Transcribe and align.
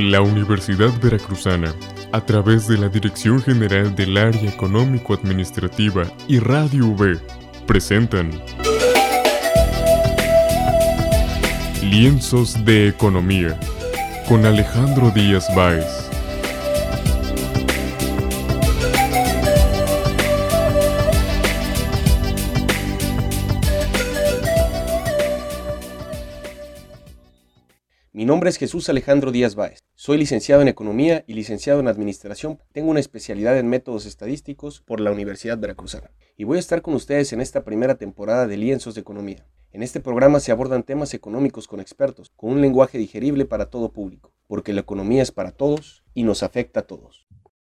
La 0.00 0.22
Universidad 0.22 0.90
Veracruzana, 1.02 1.74
a 2.12 2.24
través 2.24 2.66
de 2.66 2.78
la 2.78 2.88
Dirección 2.88 3.42
General 3.42 3.94
del 3.94 4.16
Área 4.16 4.48
Económico-Administrativa 4.48 6.04
y 6.26 6.38
Radio 6.38 6.88
V, 6.88 7.18
presentan 7.66 8.30
Lienzos 11.82 12.64
de 12.64 12.88
Economía 12.88 13.60
con 14.26 14.46
Alejandro 14.46 15.10
Díaz 15.10 15.46
Báez. 15.54 15.99
Nombre 28.30 28.48
es 28.48 28.58
Jesús 28.58 28.88
Alejandro 28.88 29.32
Díaz 29.32 29.56
Báez. 29.56 29.80
Soy 29.96 30.16
licenciado 30.16 30.62
en 30.62 30.68
Economía 30.68 31.24
y 31.26 31.34
licenciado 31.34 31.80
en 31.80 31.88
Administración. 31.88 32.60
Tengo 32.70 32.92
una 32.92 33.00
especialidad 33.00 33.58
en 33.58 33.66
métodos 33.66 34.06
estadísticos 34.06 34.82
por 34.82 35.00
la 35.00 35.10
Universidad 35.10 35.58
Veracruzana. 35.58 36.12
Y 36.36 36.44
voy 36.44 36.58
a 36.58 36.60
estar 36.60 36.80
con 36.80 36.94
ustedes 36.94 37.32
en 37.32 37.40
esta 37.40 37.64
primera 37.64 37.96
temporada 37.96 38.46
de 38.46 38.56
Lienzos 38.56 38.94
de 38.94 39.00
Economía. 39.00 39.48
En 39.72 39.82
este 39.82 39.98
programa 39.98 40.38
se 40.38 40.52
abordan 40.52 40.84
temas 40.84 41.12
económicos 41.12 41.66
con 41.66 41.80
expertos, 41.80 42.30
con 42.36 42.50
un 42.52 42.60
lenguaje 42.60 42.98
digerible 42.98 43.46
para 43.46 43.66
todo 43.68 43.90
público, 43.90 44.32
porque 44.46 44.72
la 44.72 44.82
economía 44.82 45.22
es 45.22 45.32
para 45.32 45.50
todos 45.50 46.04
y 46.14 46.22
nos 46.22 46.44
afecta 46.44 46.80
a 46.80 46.86
todos. 46.86 47.26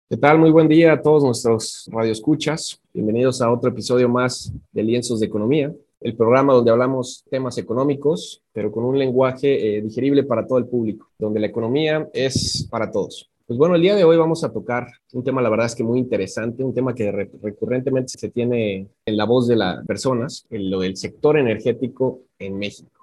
¿Qué 0.09 0.17
tal? 0.17 0.39
Muy 0.39 0.49
buen 0.49 0.67
día 0.67 0.93
a 0.93 1.01
todos 1.03 1.23
nuestros 1.23 1.87
radioescuchas. 1.91 2.81
Bienvenidos 2.95 3.43
a 3.43 3.51
otro 3.51 3.69
episodio 3.69 4.09
más 4.09 4.51
de 4.71 4.81
Lienzos 4.81 5.19
de 5.19 5.27
Economía, 5.27 5.71
el 6.01 6.15
programa 6.15 6.53
donde 6.53 6.71
hablamos 6.71 7.23
temas 7.29 7.57
económicos, 7.57 8.41
pero 8.53 8.71
con 8.71 8.83
un 8.83 8.97
lenguaje 8.97 9.77
eh, 9.77 9.81
digerible 9.81 10.23
para 10.23 10.45
todo 10.45 10.59
el 10.59 10.67
público, 10.67 11.09
donde 11.17 11.39
la 11.39 11.47
economía 11.47 12.07
es 12.13 12.67
para 12.69 12.91
todos. 12.91 13.29
Pues 13.47 13.57
bueno, 13.57 13.75
el 13.75 13.81
día 13.81 13.95
de 13.95 14.03
hoy 14.03 14.17
vamos 14.17 14.43
a 14.43 14.51
tocar 14.51 14.87
un 15.13 15.23
tema, 15.23 15.41
la 15.41 15.49
verdad 15.49 15.67
es 15.67 15.75
que 15.75 15.83
muy 15.83 15.99
interesante, 15.99 16.65
un 16.65 16.73
tema 16.73 16.93
que 16.93 17.09
recurrentemente 17.41 18.13
se 18.17 18.29
tiene 18.29 18.89
en 19.05 19.17
la 19.17 19.23
voz 19.23 19.47
de 19.47 19.55
las 19.55 19.85
personas, 19.85 20.45
en 20.49 20.69
lo 20.69 20.81
del 20.81 20.97
sector 20.97 21.37
energético 21.37 22.23
en 22.39 22.57
México. 22.57 22.96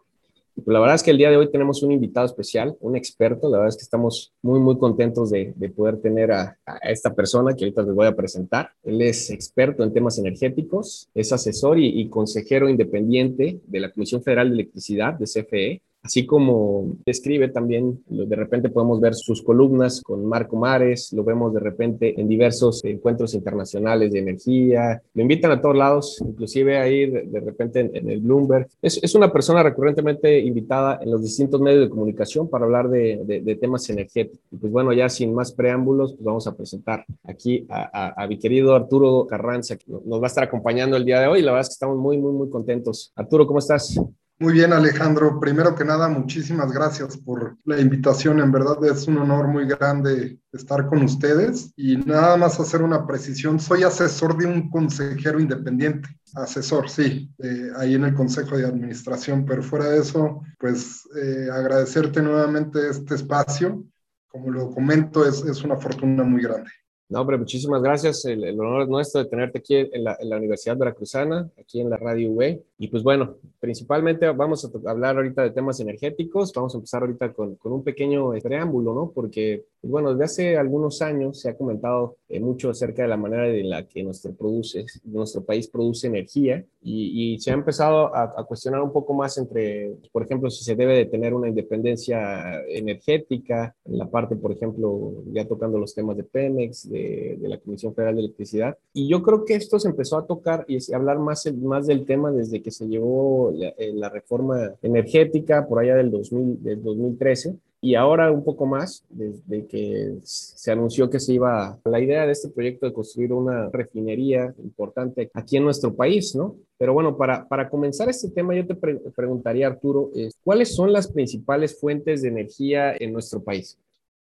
La 0.66 0.78
verdad 0.78 0.94
es 0.94 1.02
que 1.02 1.10
el 1.10 1.18
día 1.18 1.30
de 1.30 1.36
hoy 1.36 1.50
tenemos 1.50 1.82
un 1.82 1.90
invitado 1.90 2.26
especial, 2.26 2.76
un 2.80 2.96
experto. 2.96 3.48
La 3.50 3.58
verdad 3.58 3.70
es 3.70 3.76
que 3.76 3.82
estamos 3.82 4.32
muy, 4.40 4.60
muy 4.60 4.78
contentos 4.78 5.30
de, 5.30 5.52
poder 5.74 6.00
tener 6.00 6.30
a, 6.30 6.56
esta 6.82 7.14
persona 7.14 7.54
que 7.54 7.64
ahorita 7.64 7.82
les 7.82 7.94
voy 7.94 8.06
a 8.06 8.14
presentar. 8.14 8.70
Él 8.84 9.02
es 9.02 9.30
experto 9.30 9.82
en 9.82 9.92
temas 9.92 10.18
energéticos, 10.18 11.08
es 11.14 11.32
asesor 11.32 11.78
y 11.80 12.08
consejero 12.08 12.68
independiente 12.68 13.60
de 13.66 13.80
la 13.80 13.90
Comisión 13.90 14.22
Federal 14.22 14.48
de 14.48 14.54
Electricidad, 14.54 15.14
de 15.14 15.24
CFE, 15.24 15.82
Así 16.04 16.26
como 16.26 16.98
escribe 17.06 17.48
también, 17.48 18.04
de 18.06 18.36
repente 18.36 18.68
podemos 18.68 19.00
ver 19.00 19.14
sus 19.14 19.42
columnas 19.42 20.02
con 20.02 20.26
Marco 20.26 20.54
Mares, 20.54 21.14
lo 21.14 21.24
vemos 21.24 21.54
de 21.54 21.60
repente 21.60 22.20
en 22.20 22.28
diversos 22.28 22.84
encuentros 22.84 23.32
internacionales 23.32 24.12
de 24.12 24.18
energía, 24.18 25.02
lo 25.14 25.22
invitan 25.22 25.50
a 25.50 25.62
todos 25.62 25.74
lados, 25.74 26.20
inclusive 26.20 26.76
a 26.76 26.86
ir 26.90 27.26
de 27.26 27.40
repente 27.40 27.80
en, 27.80 28.10
el 28.10 28.20
Bloomberg. 28.20 28.68
Es, 28.82 29.02
es, 29.02 29.14
una 29.14 29.32
persona 29.32 29.62
recurrentemente 29.62 30.38
invitada 30.40 30.98
en 31.00 31.10
los 31.10 31.22
distintos 31.22 31.58
medios 31.58 31.80
de 31.84 31.88
comunicación 31.88 32.50
para 32.50 32.66
hablar 32.66 32.90
de, 32.90 33.22
de, 33.24 33.56
temas 33.56 33.88
energéticos. 33.88 34.40
Y 34.50 34.56
pues 34.56 34.70
bueno, 34.70 34.92
ya 34.92 35.08
sin 35.08 35.32
más 35.32 35.52
preámbulos, 35.52 36.12
pues 36.12 36.24
vamos 36.24 36.46
a 36.46 36.54
presentar 36.54 37.06
aquí 37.22 37.64
a, 37.70 38.12
a, 38.12 38.24
a, 38.24 38.26
mi 38.26 38.38
querido 38.38 38.74
Arturo 38.74 39.26
Carranza, 39.26 39.76
que 39.76 39.86
nos 39.90 40.20
va 40.20 40.24
a 40.24 40.26
estar 40.26 40.44
acompañando 40.44 40.98
el 40.98 41.04
día 41.06 41.20
de 41.20 41.28
hoy. 41.28 41.40
La 41.40 41.52
verdad 41.52 41.62
es 41.62 41.68
que 41.68 41.74
estamos 41.74 41.96
muy, 41.96 42.18
muy, 42.18 42.32
muy 42.32 42.50
contentos. 42.50 43.10
Arturo, 43.16 43.46
¿cómo 43.46 43.60
estás? 43.60 43.98
Muy 44.44 44.52
bien, 44.52 44.74
Alejandro. 44.74 45.40
Primero 45.40 45.74
que 45.74 45.86
nada, 45.86 46.06
muchísimas 46.06 46.70
gracias 46.70 47.16
por 47.16 47.56
la 47.64 47.80
invitación. 47.80 48.40
En 48.40 48.52
verdad 48.52 48.76
es 48.84 49.08
un 49.08 49.16
honor 49.16 49.48
muy 49.48 49.64
grande 49.64 50.38
estar 50.52 50.86
con 50.86 51.02
ustedes. 51.02 51.72
Y 51.78 51.96
nada 51.96 52.36
más 52.36 52.60
hacer 52.60 52.82
una 52.82 53.06
precisión, 53.06 53.58
soy 53.58 53.84
asesor 53.84 54.36
de 54.36 54.44
un 54.44 54.68
consejero 54.68 55.40
independiente. 55.40 56.10
Asesor, 56.34 56.90
sí, 56.90 57.32
eh, 57.38 57.70
ahí 57.78 57.94
en 57.94 58.04
el 58.04 58.12
Consejo 58.12 58.58
de 58.58 58.66
Administración. 58.66 59.46
Pero 59.46 59.62
fuera 59.62 59.88
de 59.88 60.00
eso, 60.00 60.42
pues 60.58 61.08
eh, 61.16 61.48
agradecerte 61.50 62.20
nuevamente 62.20 62.90
este 62.90 63.14
espacio. 63.14 63.82
Como 64.28 64.50
lo 64.50 64.70
comento, 64.72 65.26
es, 65.26 65.42
es 65.42 65.64
una 65.64 65.76
fortuna 65.76 66.22
muy 66.22 66.42
grande. 66.42 66.70
No, 67.08 67.20
hombre, 67.20 67.36
muchísimas 67.36 67.82
gracias. 67.82 68.24
El, 68.24 68.44
el, 68.44 68.58
honor 68.58 68.82
es 68.82 68.88
nuestro 68.88 69.22
de 69.22 69.28
tenerte 69.28 69.58
aquí 69.58 69.76
en 69.76 70.04
la, 70.04 70.16
en 70.18 70.28
la, 70.28 70.38
Universidad 70.38 70.76
Veracruzana, 70.76 71.50
aquí 71.60 71.80
en 71.80 71.90
la 71.90 71.98
Radio 71.98 72.30
V. 72.32 72.62
Y 72.78 72.88
pues 72.88 73.02
bueno, 73.02 73.36
principalmente 73.60 74.26
vamos 74.30 74.64
a 74.64 74.90
hablar 74.90 75.16
ahorita 75.16 75.42
de 75.42 75.50
temas 75.50 75.78
energéticos. 75.80 76.52
Vamos 76.54 76.74
a 76.74 76.78
empezar 76.78 77.02
ahorita 77.02 77.32
con, 77.32 77.56
con 77.56 77.72
un 77.72 77.84
pequeño 77.84 78.32
preámbulo, 78.42 78.94
¿no? 78.94 79.10
Porque, 79.14 79.66
bueno, 79.86 80.12
desde 80.12 80.24
hace 80.24 80.56
algunos 80.56 81.02
años 81.02 81.40
se 81.40 81.50
ha 81.50 81.56
comentado 81.56 82.16
eh, 82.28 82.40
mucho 82.40 82.70
acerca 82.70 83.02
de 83.02 83.08
la 83.08 83.16
manera 83.16 83.48
en 83.48 83.70
la 83.70 83.86
que 83.86 84.02
nuestro, 84.02 84.32
produce, 84.32 84.86
nuestro 85.04 85.44
país 85.44 85.68
produce 85.68 86.06
energía 86.06 86.64
y, 86.82 87.34
y 87.34 87.38
se 87.38 87.50
ha 87.50 87.54
empezado 87.54 88.14
a, 88.14 88.34
a, 88.36 88.44
cuestionar 88.44 88.82
un 88.82 88.92
poco 88.92 89.14
más 89.14 89.38
entre, 89.38 89.94
por 90.12 90.22
ejemplo, 90.22 90.50
si 90.50 90.64
se 90.64 90.74
debe 90.74 90.96
de 90.96 91.06
tener 91.06 91.34
una 91.34 91.48
independencia 91.48 92.62
energética, 92.68 93.74
en 93.84 93.98
la 93.98 94.08
parte, 94.10 94.36
por 94.36 94.52
ejemplo, 94.52 95.12
ya 95.32 95.46
tocando 95.46 95.78
los 95.78 95.94
temas 95.94 96.16
de 96.16 96.24
Pemex, 96.24 96.90
de, 96.90 97.38
de, 97.40 97.48
la 97.48 97.58
Comisión 97.58 97.94
Federal 97.94 98.14
de 98.14 98.22
Electricidad. 98.22 98.76
Y 98.92 99.08
yo 99.08 99.22
creo 99.22 99.44
que 99.44 99.54
esto 99.54 99.78
se 99.78 99.88
empezó 99.88 100.18
a 100.18 100.26
tocar 100.26 100.64
y 100.68 100.78
hablar 100.92 101.18
más, 101.18 101.46
más 101.54 101.86
del 101.86 102.04
tema 102.04 102.30
desde 102.30 102.62
que 102.62 102.70
se 102.70 102.86
llevó 102.86 103.52
la, 103.54 103.68
eh, 103.78 103.92
la 103.94 104.08
reforma 104.08 104.74
energética 104.82 105.66
por 105.66 105.78
allá 105.78 105.94
del, 105.96 106.10
2000, 106.10 106.62
del 106.62 106.82
2013 106.82 107.56
y 107.84 107.96
ahora 107.96 108.32
un 108.32 108.42
poco 108.42 108.64
más 108.64 109.04
desde 109.10 109.66
que 109.66 110.16
se 110.22 110.72
anunció 110.72 111.10
que 111.10 111.20
se 111.20 111.34
iba 111.34 111.78
la 111.84 112.00
idea 112.00 112.24
de 112.24 112.32
este 112.32 112.48
proyecto 112.48 112.86
de 112.86 112.94
construir 112.94 113.30
una 113.34 113.68
refinería 113.68 114.54
importante 114.64 115.30
aquí 115.34 115.58
en 115.58 115.64
nuestro 115.64 115.94
país, 115.94 116.34
¿no? 116.34 116.56
Pero 116.78 116.94
bueno, 116.94 117.14
para, 117.18 117.46
para 117.46 117.68
comenzar 117.68 118.08
este 118.08 118.30
tema, 118.30 118.54
yo 118.54 118.66
te 118.66 118.74
pre 118.74 118.94
preguntaría, 119.14 119.66
Arturo, 119.66 120.10
eh, 120.16 120.30
¿cuáles 120.42 120.74
son 120.74 120.94
las 120.94 121.12
principales 121.12 121.78
fuentes 121.78 122.22
de 122.22 122.28
energía 122.28 122.94
en 122.98 123.12
nuestro 123.12 123.42
país? 123.42 123.76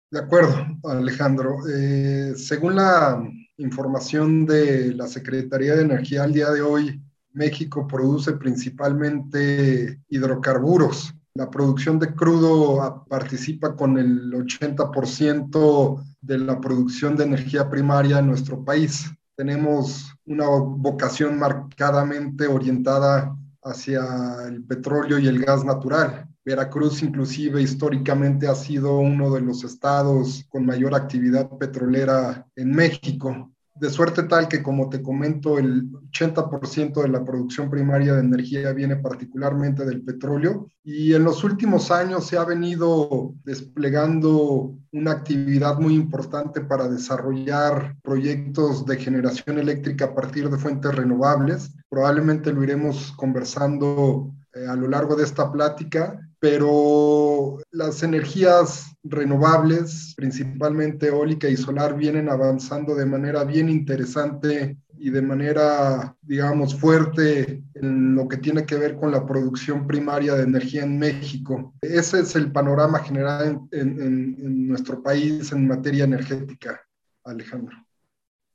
De 0.10 0.20
acuerdo, 0.20 0.56
Alejandro. 0.84 1.58
Eh, 1.72 2.34
según 2.38 2.78
la 2.78 3.24
información 3.58 4.48
de 4.48 4.96
la 4.96 5.06
Secretaría 5.06 5.76
de 5.76 5.84
Energía 5.84 6.24
al 6.24 6.34
día 6.34 6.50
de 6.50 6.64
hoy, 6.64 7.00
México 7.32 7.88
produce 7.88 8.34
principalmente 8.34 10.00
hidrocarburos. 10.10 11.14
La 11.34 11.50
producción 11.50 11.98
de 11.98 12.14
crudo 12.14 13.06
participa 13.08 13.76
con 13.76 13.98
el 13.98 14.34
80% 14.34 16.04
de 16.20 16.38
la 16.38 16.60
producción 16.60 17.16
de 17.16 17.24
energía 17.24 17.70
primaria 17.70 18.20
en 18.20 18.28
nuestro 18.28 18.66
país. 18.66 19.10
Tenemos 19.36 20.14
una 20.26 20.48
vocación 20.48 21.40
marcadamente 21.40 22.48
orientada 22.48 23.34
hacia 23.64 24.02
el 24.48 24.64
petróleo 24.66 25.20
y 25.20 25.28
el 25.28 25.44
gas 25.44 25.64
natural. 25.64 26.28
Veracruz 26.44 27.02
inclusive 27.02 27.62
históricamente 27.62 28.48
ha 28.48 28.56
sido 28.56 28.98
uno 28.98 29.32
de 29.32 29.42
los 29.42 29.64
estados 29.64 30.46
con 30.50 30.66
mayor 30.66 30.96
actividad 30.96 31.50
petrolera 31.58 32.46
en 32.56 32.72
México, 32.72 33.52
de 33.82 33.90
suerte 33.90 34.22
tal 34.24 34.48
que, 34.48 34.62
como 34.62 34.90
te 34.90 35.02
comento, 35.02 35.58
el 35.58 35.92
80% 36.12 37.02
de 37.02 37.10
la 37.10 37.26
producción 37.26 37.68
primaria 37.68 38.14
de 38.14 38.20
energía 38.20 38.74
viene 38.74 38.98
particularmente 38.98 39.86
del 39.86 40.04
petróleo 40.04 40.68
y 40.84 41.16
en 41.16 41.24
los 41.24 41.44
últimos 41.44 41.90
años 41.90 42.28
se 42.28 42.38
ha 42.38 42.46
venido 42.46 43.34
desplegando 43.44 44.76
una 44.92 45.12
actividad 45.14 45.80
muy 45.80 45.96
importante 45.96 46.62
para 46.62 46.88
desarrollar 46.88 47.98
proyectos 48.04 48.86
de 48.86 48.98
generación 48.98 49.58
eléctrica 49.58 50.06
a 50.06 50.14
partir 50.14 50.48
de 50.52 50.60
fuentes 50.60 50.94
renovables. 50.94 51.72
Probablemente 51.90 52.54
lo 52.54 52.64
iremos 52.64 53.12
conversando 53.14 54.32
a 54.68 54.76
lo 54.76 54.88
largo 54.88 55.16
de 55.16 55.24
esta 55.24 55.52
plática, 55.52 56.20
pero 56.40 57.60
las 57.72 58.04
energías 58.04 58.96
renovables, 59.04 60.14
principalmente 60.18 61.08
eólica 61.08 61.48
y 61.48 61.58
solar, 61.58 61.96
vienen 61.96 62.30
avanzando 62.30 62.96
de 62.96 63.06
manera 63.06 63.44
bien 63.44 63.70
interesante 63.70 64.78
y 64.98 65.10
de 65.10 65.22
manera, 65.22 66.16
digamos, 66.22 66.76
fuerte 66.76 67.64
en 67.74 68.16
lo 68.16 68.28
que 68.28 68.38
tiene 68.38 68.66
que 68.66 68.76
ver 68.76 68.96
con 68.96 69.12
la 69.12 69.26
producción 69.26 69.88
primaria 69.88 70.36
de 70.36 70.44
energía 70.44 70.84
en 70.84 71.00
México. 71.00 71.74
Ese 71.82 72.20
es 72.20 72.36
el 72.36 72.52
panorama 72.52 73.00
general 73.00 73.62
en, 73.72 74.02
en, 74.02 74.38
en 74.40 74.68
nuestro 74.68 75.02
país 75.02 75.52
en 75.52 75.68
materia 75.68 76.04
energética, 76.04 76.82
Alejandro. 77.24 77.76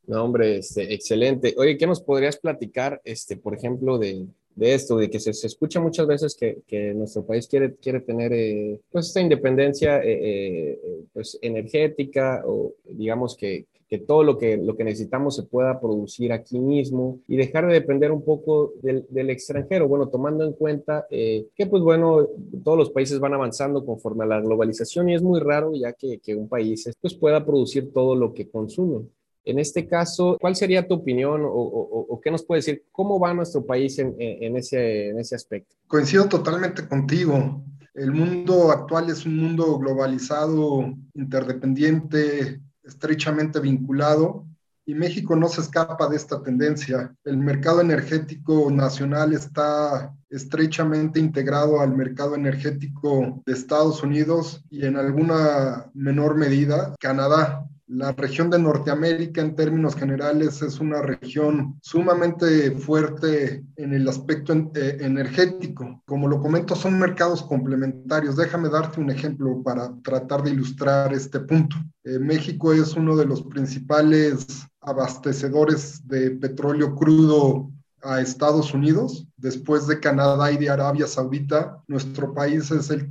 No, 0.06 0.22
hombre, 0.22 0.58
este, 0.58 0.94
excelente. 0.94 1.54
Oye, 1.58 1.76
¿qué 1.76 1.86
nos 1.86 2.00
podrías 2.00 2.36
platicar, 2.36 3.00
este, 3.04 3.36
por 3.36 3.54
ejemplo, 3.54 3.98
de, 3.98 4.28
de 4.56 4.74
esto, 4.74 4.96
de 4.96 5.10
que 5.10 5.20
se, 5.20 5.34
se 5.34 5.46
escucha 5.46 5.80
muchas 5.80 6.06
veces 6.06 6.34
que, 6.34 6.62
que, 6.66 6.94
nuestro 6.94 7.24
país 7.24 7.46
quiere, 7.46 7.74
quiere 7.76 8.00
tener 8.00 8.32
eh, 8.32 8.80
pues 8.90 9.08
esta 9.08 9.20
independencia 9.20 10.02
eh, 10.02 10.72
eh, 10.72 11.04
pues 11.12 11.38
energética 11.42 12.42
o 12.46 12.72
digamos 12.84 13.36
que, 13.36 13.66
que 13.86 13.98
todo 13.98 14.24
lo 14.24 14.38
que, 14.38 14.56
lo 14.56 14.74
que 14.74 14.84
necesitamos 14.84 15.36
se 15.36 15.42
pueda 15.42 15.78
producir 15.78 16.32
aquí 16.32 16.58
mismo 16.58 17.20
y 17.28 17.36
dejar 17.36 17.66
de 17.66 17.74
depender 17.74 18.10
un 18.10 18.24
poco 18.24 18.72
del, 18.82 19.04
del 19.10 19.28
extranjero. 19.28 19.88
Bueno, 19.88 20.08
tomando 20.08 20.44
en 20.44 20.54
cuenta 20.54 21.06
que, 21.08 21.66
pues 21.70 21.82
bueno, 21.82 22.26
todos 22.64 22.78
los 22.78 22.90
países 22.90 23.20
van 23.20 23.34
avanzando 23.34 23.84
conforme 23.84 24.24
a 24.24 24.28
la 24.28 24.40
globalización 24.40 25.10
y 25.10 25.14
es 25.14 25.22
muy 25.22 25.38
raro 25.38 25.72
ya 25.74 25.92
que, 25.92 26.18
que 26.18 26.34
un 26.34 26.48
país 26.48 26.90
pues, 27.00 27.14
pueda 27.14 27.44
producir 27.44 27.92
todo 27.92 28.16
lo 28.16 28.32
que 28.32 28.48
consume. 28.48 29.06
En 29.46 29.58
este 29.58 29.86
caso, 29.86 30.36
¿cuál 30.40 30.56
sería 30.56 30.86
tu 30.86 30.94
opinión 30.94 31.42
o, 31.44 31.48
o, 31.48 32.20
qué 32.20 32.30
nos 32.30 32.44
puede 32.44 32.58
decir? 32.58 32.84
¿Cómo 32.92 33.18
va 33.18 33.32
nuestro 33.32 33.64
país 33.64 33.98
en, 33.98 34.14
en, 34.18 34.56
ese, 34.56 35.10
en 35.10 35.18
ese 35.18 35.36
aspecto? 35.36 35.74
Coincido 35.86 36.28
totalmente 36.28 36.86
contigo. 36.86 37.62
El 37.94 38.12
mundo 38.12 38.70
actual 38.70 39.08
es 39.08 39.24
un 39.24 39.36
mundo 39.38 39.78
globalizado, 39.78 40.92
interdependiente, 41.14 42.60
estrechamente 42.82 43.60
vinculado 43.60 44.44
y 44.88 44.94
México 44.94 45.34
no 45.34 45.48
se 45.48 45.62
escapa 45.62 46.08
de 46.08 46.16
esta 46.16 46.42
tendencia. 46.42 47.12
El 47.24 47.38
mercado 47.38 47.80
energético 47.80 48.70
nacional 48.70 49.32
está 49.32 50.14
estrechamente 50.30 51.18
integrado 51.18 51.80
al 51.80 51.94
mercado 51.96 52.36
energético 52.36 53.42
de 53.44 53.52
Estados 53.52 54.04
Unidos 54.04 54.64
y 54.70 54.86
en 54.86 54.96
alguna 54.96 55.90
menor 55.92 56.36
medida 56.36 56.94
Canadá. 57.00 57.66
La 57.88 58.10
región 58.10 58.50
de 58.50 58.58
Norteamérica 58.58 59.40
en 59.40 59.54
términos 59.54 59.94
generales 59.94 60.60
es 60.60 60.80
una 60.80 61.02
región 61.02 61.78
sumamente 61.82 62.72
fuerte 62.72 63.64
en 63.76 63.94
el 63.94 64.08
aspecto 64.08 64.52
eh, 64.74 64.96
energético. 64.98 66.02
Como 66.04 66.26
lo 66.26 66.40
comento, 66.40 66.74
son 66.74 66.98
mercados 66.98 67.44
complementarios. 67.44 68.34
Déjame 68.34 68.70
darte 68.70 69.00
un 69.00 69.10
ejemplo 69.10 69.62
para 69.62 69.94
tratar 70.02 70.42
de 70.42 70.50
ilustrar 70.50 71.12
este 71.12 71.38
punto. 71.38 71.76
Eh, 72.02 72.18
México 72.18 72.72
es 72.72 72.94
uno 72.94 73.16
de 73.16 73.26
los 73.26 73.44
principales 73.44 74.66
abastecedores 74.80 76.06
de 76.08 76.32
petróleo 76.32 76.92
crudo 76.96 77.70
a 78.06 78.20
Estados 78.20 78.72
Unidos. 78.72 79.26
Después 79.36 79.86
de 79.86 80.00
Canadá 80.00 80.50
y 80.52 80.56
de 80.56 80.70
Arabia 80.70 81.06
Saudita, 81.06 81.82
nuestro 81.88 82.32
país 82.32 82.70
es, 82.70 82.90
el, 82.90 83.08